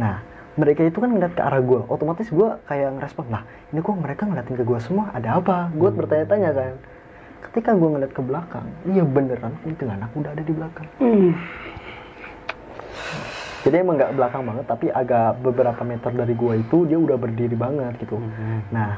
Nah 0.00 0.24
mereka 0.58 0.82
itu 0.82 0.98
kan 0.98 1.12
ngeliat 1.14 1.38
ke 1.38 1.42
arah 1.44 1.62
gue 1.62 1.80
otomatis 1.86 2.26
gue 2.32 2.48
kayak 2.66 2.98
ngerespon 2.98 3.30
lah 3.30 3.46
ini 3.70 3.78
kok 3.78 3.94
mereka 3.94 4.22
ngeliatin 4.26 4.56
ke 4.56 4.64
gue 4.64 4.78
semua? 4.80 5.12
Ada 5.12 5.38
apa? 5.38 5.70
Gue 5.76 5.90
bertanya-tanya 5.92 6.50
kan. 6.56 6.74
Ketika 7.48 7.76
gue 7.76 7.88
ngeliat 7.88 8.12
ke 8.12 8.22
belakang 8.24 8.66
iya 8.88 9.04
beneran 9.04 9.54
kuntilanak 9.62 10.10
udah 10.16 10.30
ada 10.32 10.42
di 10.42 10.52
belakang. 10.56 10.88
Jadi 13.68 13.74
emang 13.84 13.98
nggak 13.98 14.14
belakang 14.14 14.42
banget 14.46 14.64
tapi 14.70 14.86
agak 14.88 15.42
beberapa 15.42 15.82
meter 15.82 16.14
dari 16.14 16.32
gua 16.32 16.54
itu 16.56 16.86
dia 16.86 16.96
udah 16.96 17.18
berdiri 17.18 17.52
banget 17.58 18.00
gitu. 18.00 18.16
Nah 18.70 18.96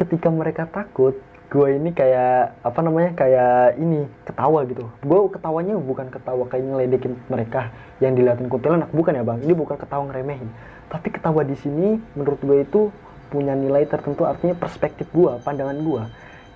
ketika 0.00 0.32
mereka 0.32 0.64
takut 0.66 1.20
gua 1.52 1.68
ini 1.68 1.92
kayak 1.92 2.64
apa 2.64 2.80
namanya 2.80 3.12
kayak 3.12 3.76
ini 3.76 4.08
ketawa 4.24 4.64
gitu. 4.64 4.88
Gua 5.04 5.28
ketawanya 5.28 5.76
bukan 5.76 6.08
ketawa 6.08 6.48
kayak 6.48 6.64
ngeledekin 6.64 7.12
mereka 7.28 7.68
yang 8.00 8.16
dilihatin 8.16 8.48
kuntilanak. 8.48 8.88
Bukan 8.88 9.20
ya 9.20 9.22
bang? 9.22 9.44
Ini 9.44 9.52
bukan 9.52 9.76
ketawa 9.76 10.08
ngeremehin. 10.08 10.48
Tapi 10.88 11.12
ketawa 11.12 11.44
di 11.44 11.56
sini 11.60 12.00
menurut 12.16 12.40
gue 12.40 12.64
itu 12.64 12.88
punya 13.32 13.56
nilai 13.56 13.88
tertentu 13.88 14.28
artinya 14.28 14.56
perspektif 14.56 15.08
gua 15.12 15.40
pandangan 15.40 15.76
gua 15.80 16.08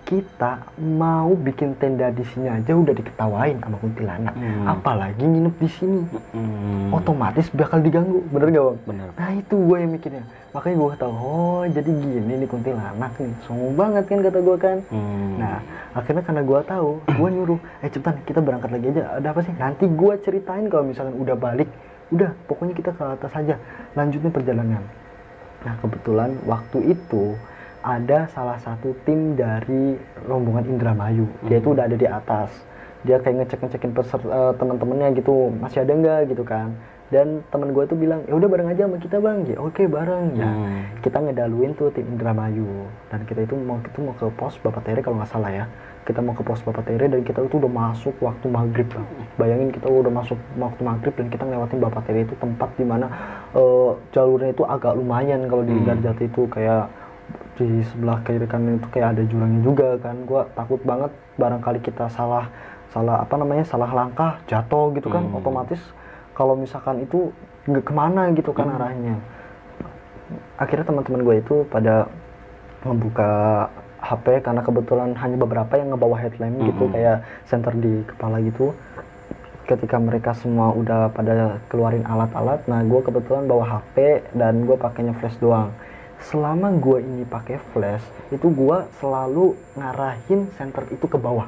kita 0.06 0.62
mau 0.78 1.34
bikin 1.34 1.74
tenda 1.74 2.08
di 2.08 2.22
sini 2.24 2.46
aja 2.46 2.72
udah 2.72 2.94
diketawain 2.94 3.58
sama 3.58 3.74
kuntilanak 3.76 4.30
Hmm. 4.32 4.62
apalagi 4.64 5.18
nginep 5.20 5.54
di 5.56 5.68
sini 5.68 6.00
Hmm. 6.30 6.94
otomatis 6.94 7.50
bakal 7.50 7.82
diganggu 7.82 8.22
bener 8.28 8.48
gak 8.48 8.64
bang? 8.64 8.78
Bener. 8.86 9.08
nah 9.12 9.30
itu 9.32 9.54
gue 9.58 9.76
yang 9.76 9.90
mikirnya 9.90 10.22
makanya 10.52 10.76
gue 10.78 10.96
tahu 10.96 11.12
oh 11.12 11.64
jadi 11.66 11.90
gini 11.90 12.32
nih 12.38 12.46
kuntilanak 12.46 13.12
nih 13.16 13.34
sombong 13.42 13.74
banget 13.74 14.04
kan 14.06 14.18
kata 14.22 14.38
gue 14.40 14.56
kan 14.56 14.78
Hmm. 14.86 15.30
nah 15.36 15.58
akhirnya 15.92 16.22
karena 16.22 16.42
gue 16.44 16.60
tahu 16.64 16.88
gue 17.04 17.28
nyuruh 17.28 17.60
eh 17.82 17.88
cepetan 17.88 18.16
kita 18.22 18.38
berangkat 18.38 18.70
lagi 18.70 18.86
aja 18.88 19.02
ada 19.12 19.28
apa 19.28 19.40
sih 19.42 19.54
nanti 19.54 19.84
gue 19.84 20.12
ceritain 20.22 20.64
kalau 20.66 20.86
misalkan 20.86 21.18
udah 21.18 21.34
balik 21.34 21.66
udah 22.08 22.30
pokoknya 22.46 22.72
kita 22.72 22.90
ke 22.92 23.02
atas 23.02 23.32
aja 23.34 23.58
lanjutin 23.92 24.30
perjalanan 24.30 24.86
nah 25.60 25.74
kebetulan 25.76 26.30
waktu 26.44 26.94
itu 26.94 27.34
ada 27.86 28.26
salah 28.26 28.58
satu 28.58 28.98
tim 29.06 29.32
dari 29.32 29.94
rombongan 30.24 30.66
Indramayu. 30.66 31.30
Dia 31.46 31.62
itu 31.62 31.70
udah 31.70 31.86
ada 31.86 31.94
di 31.94 32.02
atas. 32.04 32.50
Dia 33.00 33.22
kayak 33.22 33.46
ngecek 33.46 33.62
ngecekin 33.62 33.92
peser 33.92 34.18
eh, 34.20 34.52
teman-temannya 34.52 35.14
gitu 35.14 35.54
masih 35.54 35.80
ada 35.80 35.94
nggak? 35.94 36.20
gitu 36.28 36.42
kan. 36.42 36.74
Dan 37.06 37.46
teman 37.48 37.70
gue 37.70 37.86
tuh 37.86 37.94
bilang 37.94 38.26
ya 38.26 38.34
udah 38.34 38.50
bareng 38.50 38.66
aja 38.66 38.82
sama 38.82 38.98
kita 38.98 39.16
bang. 39.16 39.46
Ya 39.46 39.62
oke 39.62 39.86
bareng. 39.86 40.34
Ya 40.34 40.50
Hmm. 40.50 40.82
kita 40.98 41.22
ngedaluin 41.22 41.70
tuh 41.72 41.94
tim 41.94 42.02
Indramayu. 42.04 42.66
Dan 43.06 43.22
kita 43.22 43.46
itu 43.46 43.54
mau 43.54 43.78
itu 43.78 43.98
mau 44.02 44.10
ke 44.12 44.26
pos 44.34 44.58
Bapak 44.58 44.82
Tere 44.82 44.98
kalau 45.00 45.22
nggak 45.22 45.30
salah 45.30 45.54
ya. 45.54 45.64
Kita 46.02 46.18
mau 46.18 46.34
ke 46.34 46.42
pos 46.42 46.58
Bapak 46.60 46.82
Tere 46.82 47.06
dan 47.06 47.22
kita 47.22 47.38
itu 47.40 47.54
udah 47.56 47.70
masuk 47.70 48.14
waktu 48.18 48.46
maghrib 48.46 48.90
Bang. 48.90 49.06
bayangin 49.38 49.70
kita 49.70 49.86
udah 49.86 50.10
masuk 50.12 50.34
waktu 50.56 50.80
maghrib 50.82 51.14
dan 51.14 51.26
kita 51.28 51.42
ngelewatin 51.42 51.78
Bapak 51.78 52.02
Tere 52.02 52.20
itu 52.20 52.34
tempat 52.36 52.74
di 52.74 52.82
mana 52.82 53.06
eh, 53.54 53.90
jalurnya 54.10 54.50
itu 54.50 54.66
agak 54.66 54.98
lumayan 54.98 55.46
kalau 55.46 55.62
di 55.62 55.70
Hmm. 55.72 55.86
Garjati 55.86 56.26
itu. 56.26 56.42
Kayak 56.50 56.90
di 57.56 57.80
sebelah 57.82 58.20
kiri 58.20 58.44
kanan 58.44 58.76
itu 58.76 58.88
kayak 58.88 59.16
ada 59.16 59.22
jurangnya 59.24 59.60
juga 59.60 59.88
kan 59.98 60.16
gua 60.24 60.44
takut 60.52 60.80
banget 60.80 61.08
barangkali 61.34 61.80
kita 61.80 62.06
salah 62.08 62.48
salah 62.88 63.20
apa 63.20 63.34
namanya 63.34 63.64
salah 63.64 63.88
langkah 63.88 64.36
jatuh 64.44 64.92
gitu 64.92 65.08
kan 65.08 65.24
Hmm. 65.24 65.36
otomatis 65.36 65.80
kalau 66.32 66.52
misalkan 66.54 67.00
itu 67.00 67.32
nggak 67.64 67.82
ke 67.82 67.92
mana 67.92 68.28
gitu 68.30 68.52
kan 68.52 68.68
Hmm. 68.68 68.76
arahnya 68.76 69.16
akhirnya 70.56 70.84
teman-teman 70.84 71.22
gue 71.22 71.36
itu 71.38 71.56
pada 71.66 72.10
membuka 72.82 73.30
HP 73.98 74.40
karena 74.40 74.60
kebetulan 74.60 75.10
hanya 75.16 75.36
beberapa 75.36 75.72
yang 75.74 75.90
ngebawa 75.90 76.16
headlamp 76.18 76.56
gitu 76.60 76.84
Mhm. 76.86 76.92
kayak 76.92 77.16
senter 77.44 77.74
di 77.74 78.04
kepala 78.06 78.38
gitu 78.40 78.70
ketika 79.66 79.98
mereka 79.98 80.30
semua 80.30 80.70
udah 80.70 81.10
pada 81.10 81.58
keluarin 81.66 82.06
alat-alat 82.06 82.62
nah 82.64 82.82
gue 82.82 83.00
kebetulan 83.02 83.50
bawa 83.50 83.64
HP 83.66 83.96
dan 84.32 84.62
gue 84.62 84.78
pakainya 84.78 85.10
flash 85.12 85.38
doang 85.38 85.74
selama 86.26 86.74
gue 86.74 87.06
ini 87.06 87.22
pakai 87.22 87.62
flash 87.70 88.02
itu 88.34 88.50
gue 88.50 88.78
selalu 88.98 89.54
ngarahin 89.78 90.50
senter 90.58 90.82
itu 90.90 91.06
ke 91.06 91.14
bawah. 91.14 91.46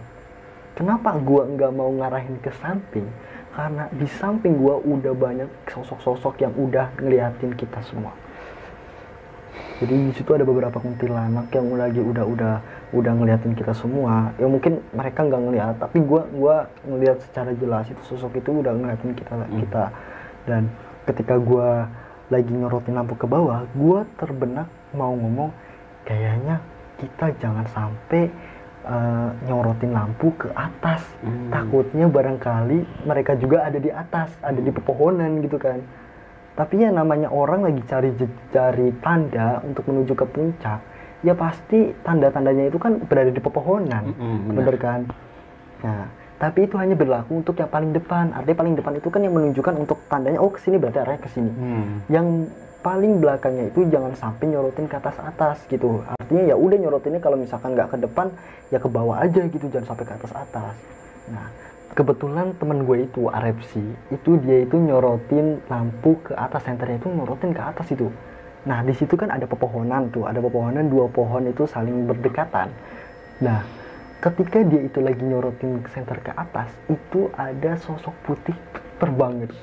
Kenapa 0.78 1.18
gue 1.18 1.42
nggak 1.58 1.72
mau 1.74 1.90
ngarahin 1.90 2.38
ke 2.38 2.54
samping? 2.62 3.02
Karena 3.50 3.90
di 3.90 4.06
samping 4.06 4.54
gue 4.54 4.76
udah 4.86 5.14
banyak 5.18 5.50
sosok-sosok 5.66 6.38
yang 6.46 6.54
udah 6.54 6.94
ngeliatin 7.02 7.58
kita 7.58 7.82
semua. 7.82 8.14
Jadi 9.82 9.94
di 9.94 10.12
situ 10.14 10.30
ada 10.30 10.46
beberapa 10.46 10.78
kuntilanak 10.78 11.50
yang 11.54 11.66
lagi 11.74 11.98
udah 11.98 12.22
udah 12.26 12.54
udah 12.94 13.12
ngeliatin 13.18 13.58
kita 13.58 13.74
semua. 13.74 14.30
Ya 14.38 14.46
mungkin 14.46 14.78
mereka 14.94 15.26
nggak 15.26 15.42
ngeliat 15.42 15.74
tapi 15.82 15.98
gua 16.06 16.22
gua 16.30 16.70
ngeliat 16.86 17.18
secara 17.26 17.50
jelas 17.58 17.90
itu 17.90 18.02
sosok 18.06 18.38
itu 18.38 18.62
udah 18.62 18.70
ngeliatin 18.74 19.10
kita 19.18 19.34
kita. 19.50 19.84
Dan 20.46 20.70
ketika 21.06 21.34
gua 21.42 21.90
lagi 22.28 22.52
nyorotin 22.52 22.94
lampu 22.96 23.16
ke 23.16 23.24
bawah 23.24 23.64
gua 23.72 24.04
terbenak 24.20 24.68
mau 24.92 25.12
ngomong 25.16 25.52
kayaknya 26.04 26.60
kita 27.00 27.32
jangan 27.40 27.64
sampai 27.72 28.28
eh, 28.84 29.28
nyorotin 29.48 29.92
lampu 29.92 30.32
ke 30.36 30.48
atas. 30.52 31.04
Hmm. 31.24 31.50
takutnya 31.50 32.06
barangkali 32.06 33.04
mereka 33.04 33.34
juga 33.34 33.66
ada 33.66 33.78
di 33.80 33.90
atas 33.90 34.32
ada 34.44 34.60
di 34.60 34.70
pepohonan 34.70 35.40
gitu 35.42 35.56
kan. 35.56 35.80
Tapi 36.58 36.82
ya 36.82 36.90
namanya 36.90 37.30
orang 37.30 37.70
lagi 37.70 37.82
cari 37.86 38.10
cari 38.50 38.90
tanda 38.98 39.62
untuk 39.62 39.86
menuju 39.86 40.12
ke 40.18 40.26
puncak 40.26 40.80
ya 41.22 41.34
pasti 41.34 41.90
tanda-tandanya 42.06 42.70
itu 42.70 42.78
kan 42.78 42.98
berada 43.06 43.30
di 43.30 43.42
pepohonan. 43.42 44.14
Mm-mm, 44.14 44.54
bener 44.54 44.74
benar. 44.74 44.76
kan? 44.78 45.00
Nah 45.82 46.17
tapi 46.38 46.70
itu 46.70 46.78
hanya 46.78 46.94
berlaku 46.94 47.42
untuk 47.42 47.58
yang 47.58 47.66
paling 47.66 47.90
depan. 47.90 48.30
Artinya 48.30 48.58
paling 48.62 48.74
depan 48.78 48.92
itu 48.94 49.08
kan 49.10 49.20
yang 49.26 49.34
menunjukkan 49.34 49.74
untuk 49.74 49.98
tandanya 50.06 50.38
oh 50.38 50.54
ke 50.54 50.62
sini 50.62 50.78
berarti 50.78 50.98
arahnya 51.02 51.20
ke 51.26 51.30
sini. 51.34 51.50
Hmm. 51.50 51.86
yang 52.06 52.26
paling 52.78 53.18
belakangnya 53.18 53.74
itu 53.74 53.90
jangan 53.90 54.14
sampai 54.14 54.54
nyorotin 54.54 54.86
ke 54.86 54.96
atas 54.96 55.18
atas 55.18 55.58
gitu. 55.66 56.06
Artinya 56.06 56.54
ya 56.54 56.54
udah 56.54 56.78
nyorotinnya 56.78 57.18
kalau 57.18 57.34
misalkan 57.34 57.74
nggak 57.74 57.90
ke 57.90 57.96
depan 58.06 58.30
ya 58.70 58.78
ke 58.78 58.86
bawah 58.86 59.18
aja 59.18 59.42
gitu 59.50 59.66
jangan 59.66 59.92
sampai 59.92 60.04
ke 60.06 60.14
atas 60.14 60.32
atas. 60.32 60.74
Nah 61.26 61.50
kebetulan 61.98 62.54
temen 62.54 62.86
gue 62.86 63.02
itu 63.02 63.26
Arepsi 63.26 63.82
itu 64.14 64.30
dia 64.38 64.62
itu 64.62 64.78
nyorotin 64.78 65.58
lampu 65.66 66.22
ke 66.22 66.38
atas. 66.38 66.62
Senternya 66.62 67.02
itu 67.02 67.10
nyorotin 67.10 67.50
ke 67.50 67.62
atas 67.66 67.90
itu. 67.90 68.06
Nah 68.62 68.86
di 68.86 68.94
situ 68.94 69.18
kan 69.18 69.34
ada 69.34 69.50
pepohonan 69.50 70.14
tuh. 70.14 70.30
Ada 70.30 70.38
pepohonan 70.38 70.86
dua 70.86 71.10
pohon 71.10 71.50
itu 71.50 71.66
saling 71.66 72.06
berdekatan. 72.06 72.70
Nah 73.42 73.66
ketika 74.18 74.58
dia 74.66 74.80
itu 74.82 74.98
lagi 74.98 75.22
nyorotin 75.22 75.82
senter 75.94 76.18
ke 76.18 76.32
atas 76.34 76.70
itu 76.90 77.30
ada 77.38 77.78
sosok 77.78 78.14
putih 78.26 78.56
terbang 78.98 79.46
gitu 79.46 79.56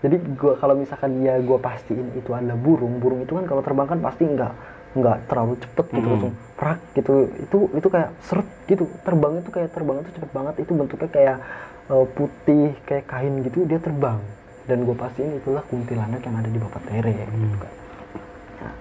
jadi 0.00 0.16
gua 0.38 0.54
kalau 0.56 0.74
misalkan 0.78 1.20
dia 1.20 1.36
gua 1.42 1.58
pastiin 1.60 2.14
itu 2.14 2.30
adalah 2.32 2.56
burung 2.56 3.02
burung 3.02 3.20
itu 3.26 3.32
kan 3.36 3.44
kalau 3.44 3.62
terbang 3.66 3.86
kan 3.90 3.98
pasti 4.00 4.24
nggak 4.24 4.52
nggak 4.96 5.18
terlalu 5.28 5.54
cepet 5.60 5.86
gitu 5.92 6.08
Hmm. 6.08 6.14
langsung 6.16 6.34
prak 6.56 6.80
gitu. 6.96 7.12
Itu 7.44 7.58
itu 7.76 7.88
kayak 7.92 8.10
seret 8.24 8.48
gitu. 8.64 8.84
Terbang 9.04 9.32
itu 9.40 9.50
kayak 9.52 9.70
terbang 9.74 9.96
itu 10.02 10.10
cepet 10.16 10.30
banget. 10.32 10.54
Itu 10.64 10.72
bentuknya 10.74 11.10
kayak 11.12 11.36
eh, 11.92 12.06
putih 12.16 12.66
kayak 12.88 13.04
kain 13.10 13.34
gitu 13.44 13.68
dia 13.68 13.78
terbang. 13.78 14.18
Dan 14.68 14.84
gue 14.88 14.96
pastiin 14.96 15.38
itulah 15.40 15.64
kuntilanak 15.64 16.20
yang 16.24 16.36
ada 16.40 16.48
di 16.48 16.58
Bapak 16.60 16.82
Tere 16.88 17.14
gitu 17.36 17.56
kan. 17.58 17.74
Nah, 18.60 18.74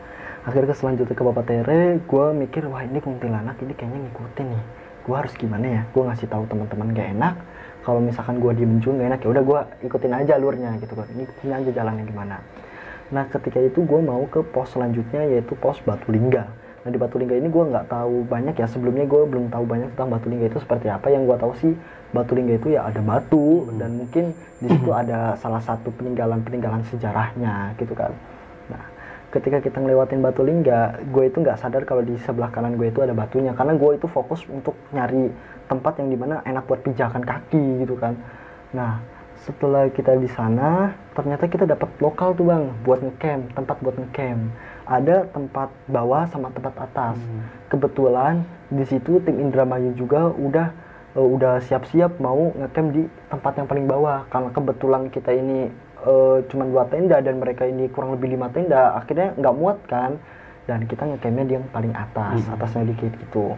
akhirnya 0.47 0.75
selanjutnya 0.75 1.15
ke 1.15 1.23
Bapak 1.27 1.45
Tere 1.49 1.99
gue 2.01 2.25
mikir 2.33 2.63
wah 2.71 2.83
ini 2.83 2.99
kuntilanak 3.03 3.57
ini 3.63 3.73
kayaknya 3.77 3.99
ngikutin 4.09 4.47
nih 4.53 4.63
gue 5.08 5.15
harus 5.15 5.34
gimana 5.39 5.65
ya? 5.65 5.82
Gue 5.96 6.04
ngasih 6.04 6.28
tahu 6.28 6.43
teman-teman 6.52 6.91
gak 6.91 7.08
enak. 7.15 7.36
Kalau 7.88 8.04
misalkan 8.04 8.43
gue 8.43 8.52
diem 8.52 8.84
juga 8.84 9.00
gak 9.00 9.08
enak 9.15 9.20
ya 9.24 9.30
udah 9.32 9.43
gue 9.48 9.60
ikutin 9.88 10.12
aja 10.12 10.32
alurnya 10.36 10.76
gitu 10.84 10.91
kan 10.91 11.08
ini 11.15 11.24
ikutin 11.24 11.52
aja 11.56 11.70
jalannya 11.72 12.04
gimana. 12.04 12.43
Nah 13.15 13.24
ketika 13.32 13.63
itu 13.63 13.80
gue 13.88 14.00
mau 14.04 14.28
ke 14.28 14.43
pos 14.43 14.76
selanjutnya 14.76 15.24
yaitu 15.24 15.56
pos 15.56 15.80
Batu 15.88 16.12
Lingga 16.12 16.52
nah 16.84 16.91
di 16.91 17.00
Batu 17.00 17.20
Lingga 17.20 17.36
ini 17.36 17.48
gue 17.48 17.63
nggak 17.63 17.88
tahu 17.88 18.28
banyak 18.28 18.60
ya. 18.60 18.67
Sebelumnya 18.67 19.08
gue 19.08 19.22
belum 19.24 19.48
tahu 19.48 19.63
banyak 19.63 19.96
tentang 19.96 20.12
Batu 20.12 20.28
Lingga 20.28 20.52
itu 20.52 20.60
seperti 20.60 20.91
apa. 20.91 21.08
Yang 21.08 21.24
gue 21.32 21.38
tahu 21.39 21.54
sih 21.63 21.74
Batu 22.12 22.36
Lingga 22.36 22.60
itu 22.60 22.67
ya 22.76 22.84
ada 22.84 23.00
batu. 23.00 23.72
Dan 23.80 24.04
mungkin 24.04 24.36
di 24.60 24.67
situ 24.67 24.91
ada 24.91 25.39
salah 25.39 25.63
satu 25.63 25.88
peninggalan-peninggalan 25.96 26.84
sejarahnya 26.91 27.72
gitu 27.80 27.96
kan 27.96 28.12
ketika 29.38 29.62
kita 29.62 29.78
ngelewatin 29.78 30.19
batu 30.26 30.41
lingga 30.41 30.97
gue 31.13 31.23
itu 31.30 31.38
nggak 31.45 31.62
sadar 31.62 31.86
kalau 31.86 32.02
di 32.02 32.17
sebelah 32.26 32.50
kanan 32.50 32.73
gue 32.73 32.89
itu 32.89 33.06
ada 33.06 33.13
batunya. 33.13 33.54
Karena 33.54 33.78
gue 33.78 33.91
itu 33.93 34.10
fokus 34.10 34.41
untuk 34.50 34.73
nyari 34.89 35.30
tempat 35.69 36.02
yang 36.02 36.10
di 36.10 36.17
mana 36.17 36.41
enak 36.41 36.65
buat 36.65 36.82
pijakan 36.82 37.21
kaki 37.21 37.86
gitu 37.86 37.93
kan. 38.02 38.17
Nah 38.73 38.97
setelah 39.38 39.88
kita 39.93 40.17
di 40.17 40.26
sana 40.28 40.97
ternyata 41.13 41.45
kita 41.45 41.69
dapat 41.69 41.88
lokal 42.02 42.34
tuh 42.34 42.50
bang 42.50 42.73
buat 42.82 43.00
ngecamp 43.06 43.54
tempat 43.54 43.78
buat 43.86 43.95
ngecamp. 43.95 44.41
Ada 44.88 45.30
tempat 45.30 45.69
bawah 45.86 46.26
sama 46.34 46.50
tempat 46.50 46.73
atas. 46.82 47.15
Kebetulan 47.69 48.41
di 48.73 48.84
situ 48.89 49.21
tim 49.21 49.38
Indramayu 49.38 49.93
juga 49.93 50.34
udah 50.34 50.73
eh, 51.13 51.28
udah 51.28 51.62
siap-siap 51.62 52.17
mau 52.17 52.50
ngecamp 52.58 52.89
di 52.89 53.06
tempat 53.30 53.54
yang 53.62 53.67
paling 53.69 53.86
bawah. 53.86 54.26
Karena 54.34 54.50
kebetulan 54.50 55.13
kita 55.13 55.30
ini 55.30 55.87
eh, 56.05 56.38
cuman 56.51 56.67
dua 56.69 56.86
tenda 56.91 57.17
dan 57.23 57.39
mereka 57.41 57.65
ini 57.65 57.89
kurang 57.89 58.13
lebih 58.13 58.38
lima 58.38 58.51
tenda 58.53 58.93
akhirnya 58.93 59.33
nggak 59.33 59.55
muat 59.57 59.79
kan 59.89 60.19
dan 60.67 60.83
kita 60.83 61.07
ngecampnya 61.07 61.45
di 61.47 61.53
yang 61.57 61.67
paling 61.71 61.93
atas 61.95 62.43
Hmm. 62.43 62.53
atasnya 62.60 62.83
dikit 62.91 63.13
gitu 63.17 63.55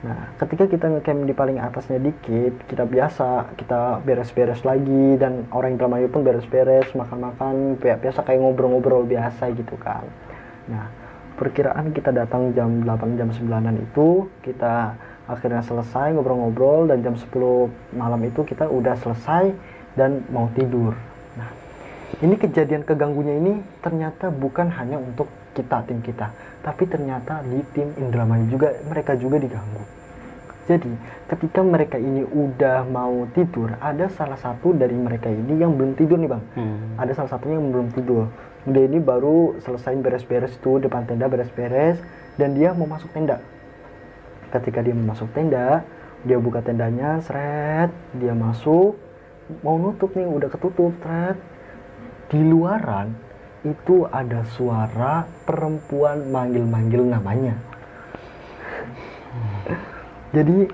Nah, 0.00 0.32
ketika 0.40 0.64
kita 0.64 0.88
ngecamp 0.88 1.28
di 1.28 1.34
paling 1.36 1.60
atasnya 1.60 2.00
dikit, 2.00 2.56
kita 2.64 2.88
biasa, 2.88 3.52
kita 3.60 4.00
beres-beres 4.00 4.64
lagi 4.64 5.20
dan 5.20 5.44
orang 5.52 5.76
Indramayu 5.76 6.08
pun 6.08 6.24
beres-beres, 6.24 6.88
makan-makan, 6.96 7.76
biasa 7.76 8.24
kayak 8.24 8.40
ngobrol-ngobrol 8.40 9.04
biasa 9.04 9.52
gitu 9.52 9.76
kan. 9.76 10.00
Nah, 10.72 10.88
perkiraan 11.36 11.92
kita 11.92 12.16
datang 12.16 12.56
jam 12.56 12.80
8 12.80 13.20
jam 13.20 13.28
9-an 13.28 13.76
itu, 13.76 14.24
kita 14.40 14.96
akhirnya 15.28 15.60
selesai 15.60 16.16
ngobrol-ngobrol 16.16 16.88
dan 16.88 17.04
jam 17.04 17.12
10 17.12 17.68
malam 17.92 18.24
itu 18.24 18.40
kita 18.48 18.72
udah 18.72 18.96
selesai 19.04 19.52
dan 20.00 20.24
mau 20.32 20.48
tidur. 20.56 20.96
Ini 22.18 22.34
kejadian 22.34 22.82
keganggunya 22.82 23.38
ini 23.38 23.62
ternyata 23.78 24.34
bukan 24.34 24.74
hanya 24.74 24.98
untuk 24.98 25.30
kita 25.54 25.86
tim 25.86 26.02
kita 26.02 26.30
tapi 26.60 26.84
ternyata 26.84 27.40
di 27.44 27.60
tim 27.72 27.88
Indramayu 27.96 28.44
juga 28.52 28.76
mereka 28.84 29.16
juga 29.16 29.40
diganggu. 29.40 29.84
Jadi 30.68 30.92
ketika 31.26 31.64
mereka 31.66 31.96
ini 31.98 32.22
udah 32.22 32.86
mau 32.86 33.26
tidur 33.34 33.74
ada 33.80 34.06
salah 34.12 34.38
satu 34.38 34.76
dari 34.76 34.94
mereka 34.94 35.26
ini 35.26 35.58
yang 35.58 35.74
belum 35.74 35.98
tidur 35.98 36.20
nih 36.20 36.30
bang. 36.30 36.42
Hmm. 36.54 37.00
ada 37.00 37.12
salah 37.16 37.32
satunya 37.32 37.58
yang 37.58 37.72
belum 37.72 37.88
tidur. 37.96 38.28
Dia 38.68 38.84
ini 38.86 39.00
baru 39.00 39.56
selesai 39.64 39.96
beres-beres 39.98 40.52
tuh 40.60 40.78
depan 40.84 41.08
tenda 41.08 41.26
beres-beres 41.26 41.96
dan 42.36 42.52
dia 42.52 42.76
mau 42.76 42.86
masuk 42.86 43.08
tenda. 43.16 43.40
Ketika 44.52 44.84
dia 44.84 44.92
mau 44.92 45.16
masuk 45.16 45.32
tenda 45.32 45.82
dia 46.20 46.36
buka 46.36 46.60
tendanya 46.60 47.24
seret 47.24 47.88
dia 48.12 48.36
masuk 48.36 48.92
mau 49.64 49.80
nutup 49.80 50.12
nih 50.12 50.28
udah 50.28 50.52
ketutup 50.52 50.92
seret 51.00 51.40
di 52.30 52.40
luaran 52.46 53.10
itu 53.66 54.06
ada 54.08 54.46
suara 54.56 55.26
perempuan 55.44 56.30
manggil-manggil 56.30 57.02
namanya. 57.04 57.58
Jadi 60.30 60.70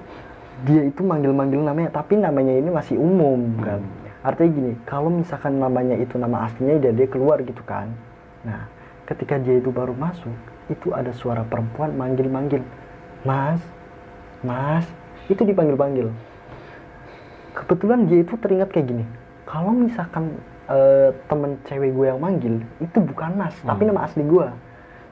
dia 0.68 0.82
itu 0.84 1.00
manggil-manggil 1.00 1.64
namanya 1.64 1.90
tapi 1.96 2.20
namanya 2.20 2.52
ini 2.52 2.68
masih 2.68 3.00
umum 3.00 3.56
kan? 3.64 3.80
Artinya 4.20 4.50
gini 4.52 4.72
kalau 4.84 5.08
misalkan 5.08 5.56
namanya 5.56 5.96
itu 5.96 6.20
nama 6.20 6.44
aslinya 6.44 6.76
dia 6.76 6.92
dia 6.92 7.08
keluar 7.08 7.40
gitu 7.40 7.64
kan. 7.64 7.88
Nah 8.44 8.68
ketika 9.08 9.40
dia 9.40 9.56
itu 9.56 9.72
baru 9.72 9.96
masuk 9.96 10.36
itu 10.68 10.92
ada 10.92 11.10
suara 11.16 11.40
perempuan 11.42 11.96
manggil-manggil. 11.96 12.60
Mas 13.24 13.64
mas 14.44 14.84
itu 15.32 15.40
dipanggil-panggil. 15.40 16.12
Kebetulan 17.56 18.04
dia 18.04 18.20
itu 18.20 18.36
teringat 18.36 18.68
kayak 18.68 18.92
gini 18.92 19.04
kalau 19.48 19.72
misalkan 19.72 20.36
eh, 20.66 21.10
temen 21.26 21.50
cewek 21.64 21.90
gue 21.92 22.06
yang 22.06 22.18
manggil 22.18 22.54
itu 22.78 22.98
bukan 22.98 23.30
mas 23.34 23.54
tapi 23.60 23.86
Hmm. 23.86 23.94
nama 23.94 24.02
asli 24.04 24.22
gue 24.22 24.48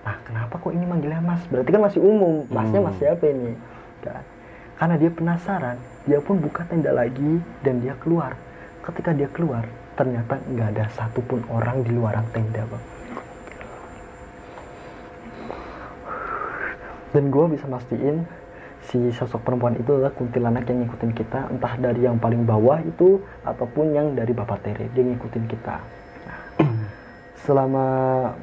nah 0.04 0.16
kenapa 0.20 0.60
kok 0.60 0.68
ini 0.68 0.84
manggilnya 0.84 1.16
mas? 1.18 1.40
Berarti 1.48 1.70
kan 1.72 1.80
masih 1.80 2.00
umum. 2.04 2.44
Masnya 2.52 2.76
Hmm. 2.76 2.92
mas 2.92 2.96
siapa 3.00 3.24
ini? 3.24 3.56
Kan? 4.04 4.20
Karena 4.76 4.94
dia 5.00 5.08
penasaran 5.08 5.76
dia 6.04 6.20
pun 6.20 6.36
buka 6.36 6.60
tenda 6.68 6.92
lagi 6.92 7.40
dan 7.64 7.80
dia 7.80 7.96
keluar. 7.96 8.36
Ketika 8.84 9.16
dia 9.16 9.32
keluar 9.32 9.64
ternyata 9.96 10.36
nggak 10.44 10.68
ada 10.76 10.84
satupun 10.92 11.40
orang 11.48 11.80
di 11.80 11.96
luar 11.96 12.20
tenda 12.36 12.68
bang. 12.68 12.84
Dan 17.14 17.30
gue 17.30 17.44
bisa 17.48 17.64
mastiin 17.64 18.26
si 18.90 19.00
sosok 19.10 19.40
perempuan 19.42 19.74
itu 19.74 19.96
adalah 19.96 20.12
kuntilanak 20.12 20.68
yang 20.68 20.84
ngikutin 20.84 21.12
kita. 21.12 21.48
Entah 21.48 21.74
dari 21.80 22.04
yang 22.04 22.20
paling 22.20 22.44
bawah 22.44 22.80
itu 22.80 23.18
ataupun 23.42 23.96
yang 23.96 24.12
dari 24.12 24.30
bapak 24.30 24.60
Tere 24.60 24.86
dia 24.92 25.02
ngikutin 25.02 25.44
kita. 25.48 25.76
Nah, 26.28 26.40
selama 27.44 27.86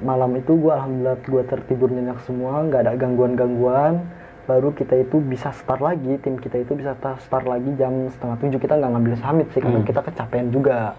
malam 0.01 0.32
itu 0.38 0.58
gue 0.58 0.73
alhamdulillah 0.73 1.17
gue 1.21 1.43
tertidur 1.45 1.89
nyenyak 1.89 2.19
semua 2.25 2.62
nggak 2.65 2.82
ada 2.89 2.93
gangguan-gangguan. 2.97 4.01
Baru 4.49 4.73
kita 4.73 4.97
itu 4.97 5.21
bisa 5.21 5.54
start 5.54 5.80
lagi 5.80 6.17
tim 6.17 6.36
kita 6.36 6.58
itu 6.60 6.73
bisa 6.73 6.97
ta- 6.97 7.21
start 7.21 7.45
lagi 7.45 7.71
jam 7.77 8.10
setengah 8.10 8.38
tujuh. 8.41 8.60
Kita 8.60 8.73
nggak 8.75 8.91
ngambil 8.97 9.15
summit 9.21 9.47
sih 9.54 9.62
karena 9.62 9.80
Hmm. 9.80 9.88
kita 9.88 10.01
kecapean 10.01 10.49
juga. 10.49 10.97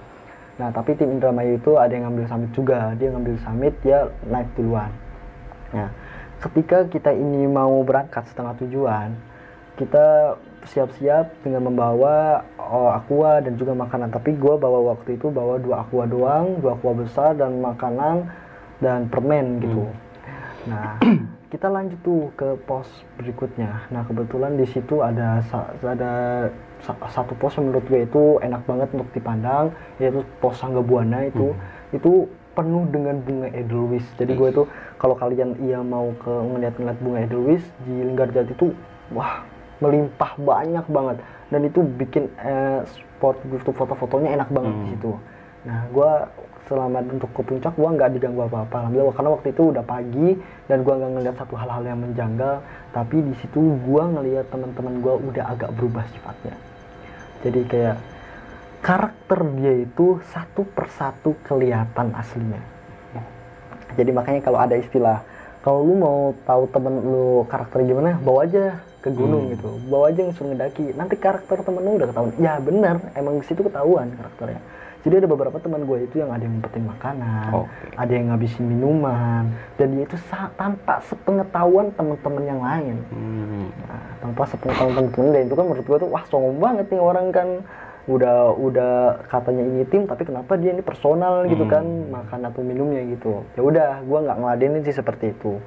Nah 0.57 0.71
tapi 0.71 0.95
tim 0.95 1.11
Indramayu 1.11 1.59
itu 1.59 1.75
ada 1.75 1.91
yang 1.91 2.07
ngambil 2.09 2.31
summit 2.31 2.51
juga. 2.55 2.95
Dia 2.95 3.11
ngambil 3.11 3.35
summit 3.43 3.75
dia 3.83 4.07
naik 4.31 4.47
duluan. 4.55 4.89
Nah, 5.73 5.89
ketika 6.39 6.85
kita 6.87 7.11
ini 7.11 7.49
mau 7.49 7.81
berangkat 7.81 8.29
setengah 8.29 8.53
tujuan, 8.61 9.17
kita 9.77 10.37
siap-siap 10.69 11.43
dengan 11.43 11.73
membawa 11.73 12.45
oh, 12.61 12.93
aqua 12.93 13.43
dan 13.43 13.59
juga 13.59 13.75
makanan. 13.75 14.13
Tapi 14.13 14.37
gua 14.39 14.61
bawa 14.61 14.95
waktu 14.95 15.19
itu 15.19 15.33
bawa 15.33 15.59
dua 15.59 15.83
aqua 15.83 16.05
doang, 16.07 16.61
dua 16.63 16.79
aqua 16.79 16.93
besar 16.95 17.35
dan 17.35 17.59
makanan 17.59 18.29
dan 18.79 19.09
permen 19.09 19.59
gitu. 19.63 19.85
Nah, 20.69 21.01
kita 21.53 21.67
lanjut 21.67 21.99
tuh 22.07 22.31
ke 22.39 22.55
pos 22.69 22.87
berikutnya. 23.19 23.91
Nah, 23.91 24.07
kebetulan 24.07 24.55
di 24.55 24.67
situ 24.69 25.03
ada 25.03 25.43
ada 25.83 26.13
sa- 26.83 27.01
satu 27.11 27.35
pos 27.35 27.59
yang 27.59 27.71
menurut 27.71 27.87
gue 27.91 28.01
itu 28.07 28.23
enak 28.43 28.63
banget 28.69 28.89
untuk 28.95 29.11
dipandang, 29.11 29.75
yaitu 29.99 30.23
pos 30.39 30.59
Sangga 30.59 30.83
Buana 30.85 31.27
itu. 31.27 31.55
Itu 31.91 32.31
penuh 32.53 32.85
dengan 32.93 33.19
bunga 33.25 33.49
edelweiss. 33.51 34.05
Jadi 34.21 34.37
gue 34.37 34.49
itu 34.53 34.63
kalau 35.01 35.17
kalian 35.17 35.57
iya 35.65 35.81
mau 35.81 36.13
ke 36.21 36.31
ngeliat-ngeliat 36.31 36.99
bunga 37.01 37.19
edelweiss 37.25 37.65
di 37.89 37.95
Linggarjati 38.05 38.53
itu 38.53 38.77
wah 39.17 39.45
melimpah 39.83 40.39
banyak 40.39 40.87
banget. 40.87 41.17
Dan 41.51 41.61
itu 41.67 41.83
bikin 41.83 42.31
eh, 42.39 42.81
spot 42.87 43.37
untuk 43.45 43.75
foto-fotonya 43.75 44.39
enak 44.39 44.49
banget 44.49 44.73
di 44.73 44.79
Hmm. 44.79 44.91
situ. 44.95 45.13
Nah, 45.63 45.81
gue 45.91 46.11
selama 46.63 47.03
untuk 47.05 47.29
ke 47.35 47.43
puncak 47.43 47.75
gue 47.75 47.89
nggak 47.91 48.11
diganggu 48.15 48.47
apa-apa 48.47 48.87
alhamdulillah. 48.87 49.13
Karena 49.13 49.31
waktu 49.35 49.49
itu 49.51 49.63
udah 49.75 49.85
pagi 49.85 50.29
dan 50.71 50.79
gue 50.81 50.95
nggak 50.95 51.11
ngeliat 51.19 51.37
satu 51.37 51.55
hal-hal 51.59 51.83
yang 51.83 52.01
menjanggal. 52.01 52.55
Tapi 52.95 53.17
di 53.21 53.35
situ 53.43 53.61
gue 53.77 54.03
ngeliat 54.07 54.47
teman-teman 54.49 54.95
gue 55.03 55.15
udah 55.29 55.45
agak 55.51 55.71
berubah 55.75 56.07
sifatnya. 56.09 56.55
Jadi 57.43 57.61
kayak 57.67 57.97
karakter 58.81 59.41
dia 59.59 59.75
itu 59.83 60.19
satu 60.31 60.67
persatu 60.67 61.35
kelihatan 61.43 62.15
aslinya. 62.15 62.63
Jadi 63.93 64.11
makanya 64.11 64.41
kalau 64.41 64.57
ada 64.57 64.73
istilah 64.75 65.21
kalau 65.61 65.85
lu 65.85 65.95
mau 65.95 66.19
tahu 66.43 66.65
temen 66.73 66.95
lu 67.05 67.45
karakter 67.47 67.85
gimana 67.85 68.17
bawa 68.19 68.49
aja 68.49 68.81
ke 69.03 69.11
gunung 69.11 69.51
Hmm. 69.51 69.53
gitu. 69.53 69.69
Bawa 69.87 70.09
aja 70.09 70.23
yang 70.23 70.33
suruh 70.33 70.51
ngedaki 70.51 70.95
nanti 70.95 71.15
karakter 71.17 71.59
temen 71.61 71.83
lu 71.83 71.99
udah 71.99 72.09
ketahuan. 72.09 72.33
Ya 72.39 72.55
benar 72.57 72.97
emang 73.13 73.37
di 73.37 73.45
situ 73.45 73.61
ketahuan 73.61 74.15
karakternya. 74.15 74.63
Jadi 75.03 75.19
ada 75.19 75.27
beberapa 75.27 75.59
teman 75.59 75.83
gue 75.83 76.07
itu 76.07 76.23
yang 76.23 76.31
ada 76.31 76.47
yang 76.47 76.55
ngumpetin 76.55 76.87
makanan 76.87 77.51
Oke. 77.53 77.91
ada 77.99 78.13
yang 78.15 78.31
ngabisin 78.31 78.63
minuman. 78.63 79.51
Dan 79.75 79.99
dia 79.99 80.07
itu 80.07 80.15
tanpa 80.55 81.03
sepengetahuan 81.03 81.91
teman-teman 81.91 82.43
yang 82.47 82.63
lain. 82.63 83.03
Hmm. 83.11 83.67
Nah, 83.83 84.03
tanpa 84.23 84.47
sepengetahuan 84.47 84.95
teman-teman 84.95 85.29
dan 85.33 85.43
itu 85.43 85.55
kan 85.55 85.65
menurut 85.67 85.83
gue 85.83 85.99
tuh 85.99 86.09
wah 86.09 86.23
songong 86.31 86.63
banget 86.63 86.87
nih 86.89 87.03
orang 87.03 87.27
kan. 87.29 87.49
Udah 88.03 88.51
udah 88.53 88.95
katanya 89.27 89.63
ini 89.63 89.83
tim 89.87 90.07
tapi 90.07 90.23
kenapa 90.23 90.55
dia 90.55 90.71
ini 90.71 90.83
personal 90.83 91.47
gitu 91.47 91.67
Hmm. 91.67 91.73
kan? 91.73 91.85
Makan 92.07 92.41
atau 92.47 92.63
minumnya 92.63 93.03
gitu. 93.03 93.43
Ya 93.55 93.63
udah 93.63 93.91
gue 94.01 94.19
nggak 94.23 94.39
ngeladenin 94.39 94.83
sih 94.83 94.95
seperti 94.95 95.35
itu 95.35 95.59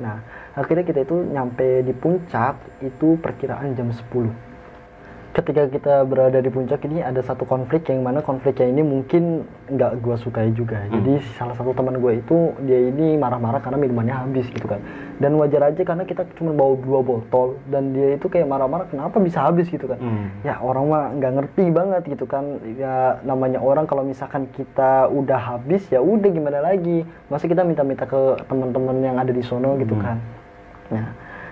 nah 0.00 0.18
akhirnya 0.58 0.82
kita 0.82 1.06
itu 1.06 1.16
nyampe 1.30 1.86
di 1.86 1.94
puncak 1.94 2.58
itu 2.82 3.18
perkiraan 3.18 3.74
jam 3.78 3.90
10 3.90 4.54
ketika 5.34 5.66
kita 5.66 5.94
berada 6.06 6.38
di 6.38 6.46
puncak 6.46 6.86
ini 6.86 7.02
ada 7.02 7.18
satu 7.18 7.42
konflik 7.42 7.90
yang 7.90 8.06
mana 8.06 8.22
konfliknya 8.22 8.70
ini 8.70 8.86
mungkin 8.86 9.42
nggak 9.66 9.98
gue 9.98 10.14
sukai 10.14 10.54
juga. 10.54 10.78
Jadi 10.86 11.18
salah 11.34 11.58
satu 11.58 11.74
teman 11.74 11.98
gue 11.98 12.22
itu 12.22 12.54
dia 12.62 12.78
ini 12.78 13.18
marah-marah 13.18 13.58
karena 13.58 13.82
minumannya 13.82 14.14
habis 14.14 14.46
gitu 14.54 14.70
kan 14.70 14.78
dan 15.14 15.38
wajar 15.38 15.62
aja 15.64 15.78
karena 15.80 16.02
kita 16.02 16.26
cuma 16.34 16.50
bawa 16.50 16.74
dua 16.76 17.00
botol 17.00 17.54
dan 17.66 17.90
dia 17.90 18.14
itu 18.14 18.26
kayak 18.26 18.44
marah-marah 18.44 18.86
kenapa 18.86 19.16
bisa 19.18 19.40
habis? 19.40 19.66
gitu 19.66 19.86
kan. 19.86 19.96
Hmm. 19.96 20.26
ya 20.42 20.58
orang 20.58 20.84
mah 20.84 21.04
nggak 21.14 21.32
ngerti 21.34 21.64
banget 21.70 22.02
gitu 22.04 22.24
kan. 22.24 22.44
Ya 22.74 23.22
namanya 23.22 23.58
orang 23.58 23.84
kalau 23.84 24.02
misalkan 24.02 24.50
kita 24.50 25.06
udah 25.06 25.38
habis 25.38 25.86
ya 25.88 25.98
udah 25.98 26.26
gimana 26.28 26.58
lagi? 26.60 27.02
Masa 27.26 27.46
kita 27.46 27.62
minta-minta 27.62 28.04
ke 28.04 28.18
teman-teman 28.44 28.96
yang 28.98 29.16
ada 29.16 29.30
di 29.30 29.40
sono 29.40 29.74
gitu 29.76 29.94
Hmm. 29.94 30.02
kan. 30.02 30.16
Nah 30.90 31.06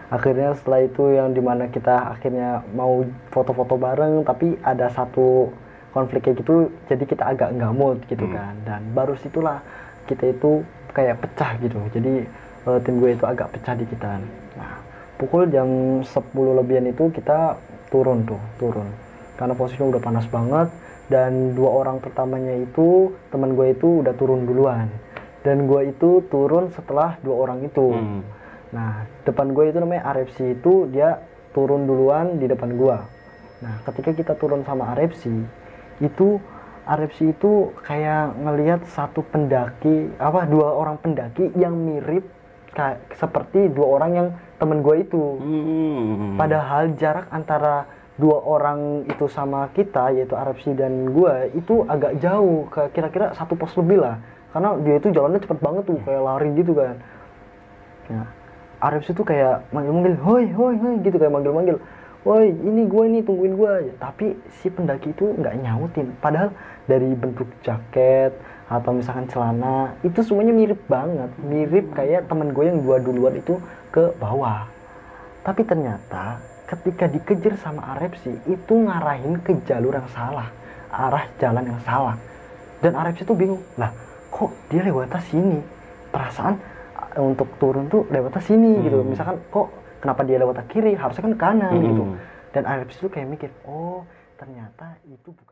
akhirnya 0.08 0.52
setelah 0.52 0.82
itu 0.82 1.04
yang 1.08 1.30
di 1.30 1.40
mana 1.40 1.66
kita 1.66 2.12
akhirnya 2.12 2.60
mau 2.72 3.00
foto-foto 3.28 3.74
bareng 3.74 4.22
tapi 4.22 4.58
ada 4.60 4.86
satu 4.88 5.48
konflik 5.90 6.24
kayak 6.24 6.40
gitu 6.40 6.54
jadi 6.84 7.04
kita 7.04 7.24
agak 7.26 7.48
nggak 7.52 7.72
mood 7.72 7.98
gitu 8.06 8.26
Hmm. 8.26 8.34
kan. 8.34 8.54
Dan 8.66 8.80
baru 8.90 9.14
situlah 9.14 9.62
kita 10.04 10.28
itu 10.28 10.60
kayak 10.90 11.22
pecah 11.22 11.56
gitu. 11.58 11.78
Jadi 11.90 12.26
eh, 12.68 12.78
tim 12.82 12.98
gue 12.98 13.10
itu 13.16 13.24
agak 13.24 13.52
pecah 13.56 13.74
di 13.74 13.84
kita 13.88 14.20
nah 14.58 14.78
pukul 15.16 15.48
jam 15.48 16.00
10 16.02 16.58
lebihan 16.58 16.86
itu 16.88 17.10
kita 17.14 17.56
turun 17.88 18.24
tuh 18.26 18.40
turun 18.58 18.88
karena 19.38 19.54
posisinya 19.56 19.96
udah 19.96 20.02
panas 20.02 20.26
banget 20.28 20.68
dan 21.10 21.52
dua 21.52 21.82
orang 21.84 22.00
pertamanya 22.00 22.56
itu 22.56 23.12
teman 23.28 23.52
gue 23.52 23.74
itu 23.74 24.00
udah 24.00 24.14
turun 24.16 24.48
duluan 24.48 24.88
dan 25.42 25.66
gue 25.66 25.90
itu 25.90 26.22
turun 26.30 26.70
setelah 26.72 27.18
dua 27.20 27.48
orang 27.48 27.66
itu 27.66 27.90
Hmm. 27.92 28.22
Nah, 28.72 29.04
depan 29.28 29.52
gue 29.52 29.68
itu 29.68 29.78
namanya 29.78 30.16
RFC 30.16 30.56
itu 30.56 30.88
dia 30.88 31.20
turun 31.52 31.84
duluan 31.84 32.40
di 32.40 32.48
depan 32.48 32.72
gua. 32.74 33.04
Nah, 33.60 33.84
ketika 33.86 34.10
kita 34.16 34.32
turun 34.40 34.64
sama 34.64 34.96
RFC, 34.96 35.28
itu 36.00 36.40
RFC 36.88 37.36
itu 37.36 37.70
kayak 37.84 38.34
ngelihat 38.42 38.80
satu 38.90 39.22
pendaki 39.22 40.10
apa 40.18 40.48
dua 40.48 40.74
orang 40.74 40.98
pendaki 40.98 41.52
yang 41.54 41.76
mirip 41.76 42.26
kayak 42.72 42.98
seperti 43.16 43.68
dua 43.72 44.00
orang 44.00 44.10
yang 44.12 44.28
temen 44.60 44.80
gue 44.80 44.96
itu. 45.04 45.24
Hmm. 45.40 46.36
Padahal 46.40 46.96
jarak 46.96 47.28
antara 47.32 47.84
dua 48.20 48.38
orang 48.44 49.08
itu 49.08 49.24
sama 49.26 49.72
kita 49.72 50.12
yaitu 50.12 50.36
Arabsi 50.36 50.76
dan 50.76 51.10
gua 51.16 51.48
itu 51.48 51.82
agak 51.88 52.20
jauh 52.20 52.68
ke 52.68 52.92
kira-kira 52.92 53.32
satu 53.32 53.56
pos 53.56 53.72
lebih 53.80 54.04
lah. 54.04 54.20
Karena 54.52 54.76
dia 54.84 55.00
itu 55.00 55.08
jalannya 55.08 55.40
cepet 55.40 55.58
banget 55.64 55.84
tuh 55.88 55.98
kayak 56.04 56.22
lari 56.22 56.50
gitu 56.52 56.72
kan. 56.76 56.96
Ya 58.12 58.22
Arabsi 58.82 59.16
tuh 59.16 59.24
kayak 59.24 59.64
manggil-manggil 59.72 60.14
hoi 60.20 60.44
hoi 60.52 60.74
hoi 60.76 60.94
gitu 61.00 61.16
kayak 61.16 61.32
manggil-manggil 61.32 61.78
woi 62.22 62.52
ini 62.52 62.82
gua 62.84 63.02
ini 63.08 63.24
tungguin 63.24 63.54
gua. 63.56 63.80
Tapi 63.96 64.36
si 64.60 64.68
pendaki 64.68 65.16
itu 65.16 65.32
nggak 65.32 65.54
nyautin. 65.64 66.12
Padahal 66.20 66.52
dari 66.84 67.08
bentuk 67.16 67.48
jaket 67.64 68.36
atau 68.72 68.96
misalkan 68.96 69.28
celana 69.28 69.92
itu 70.00 70.24
semuanya 70.24 70.56
mirip 70.56 70.80
banget 70.88 71.28
mirip 71.44 71.92
kayak 71.92 72.24
temen 72.24 72.56
gue 72.56 72.64
yang 72.64 72.80
dua 72.80 72.96
duluan 73.04 73.36
itu 73.36 73.60
ke 73.92 74.16
bawah 74.16 74.64
tapi 75.42 75.66
ternyata 75.66 76.38
ketika 76.70 77.04
dikejar 77.04 77.54
sama 77.60 77.98
Arepsi 77.98 78.32
itu 78.48 78.72
ngarahin 78.72 79.36
ke 79.44 79.58
jalur 79.68 79.92
yang 79.92 80.08
salah, 80.08 80.48
arah 80.88 81.28
jalan 81.36 81.68
yang 81.68 81.80
salah. 81.84 82.16
Dan 82.80 82.96
Arepsi 82.96 83.28
tuh 83.28 83.36
bingung, 83.36 83.60
lah 83.76 83.92
kok 84.32 84.48
dia 84.72 84.80
lewat 84.80 85.12
sini? 85.28 85.60
Perasaan 86.08 86.56
uh, 87.18 87.28
untuk 87.28 87.50
turun 87.60 87.92
tuh 87.92 88.08
lewat 88.08 88.40
sini 88.40 88.88
gitu. 88.88 89.04
Hmm. 89.04 89.12
Misalkan 89.12 89.36
kok 89.52 89.68
kenapa 90.00 90.24
dia 90.24 90.40
lewat 90.40 90.64
kiri? 90.72 90.96
Harusnya 90.96 91.28
kan 91.28 91.34
kanan 91.36 91.74
Hmm. 91.76 91.84
gitu. 91.84 92.04
Dan 92.56 92.62
Arepsi 92.64 92.96
tuh 93.04 93.10
kayak 93.12 93.28
mikir, 93.28 93.50
oh 93.68 94.06
ternyata 94.40 94.96
itu 95.04 95.28
bukan 95.28 95.51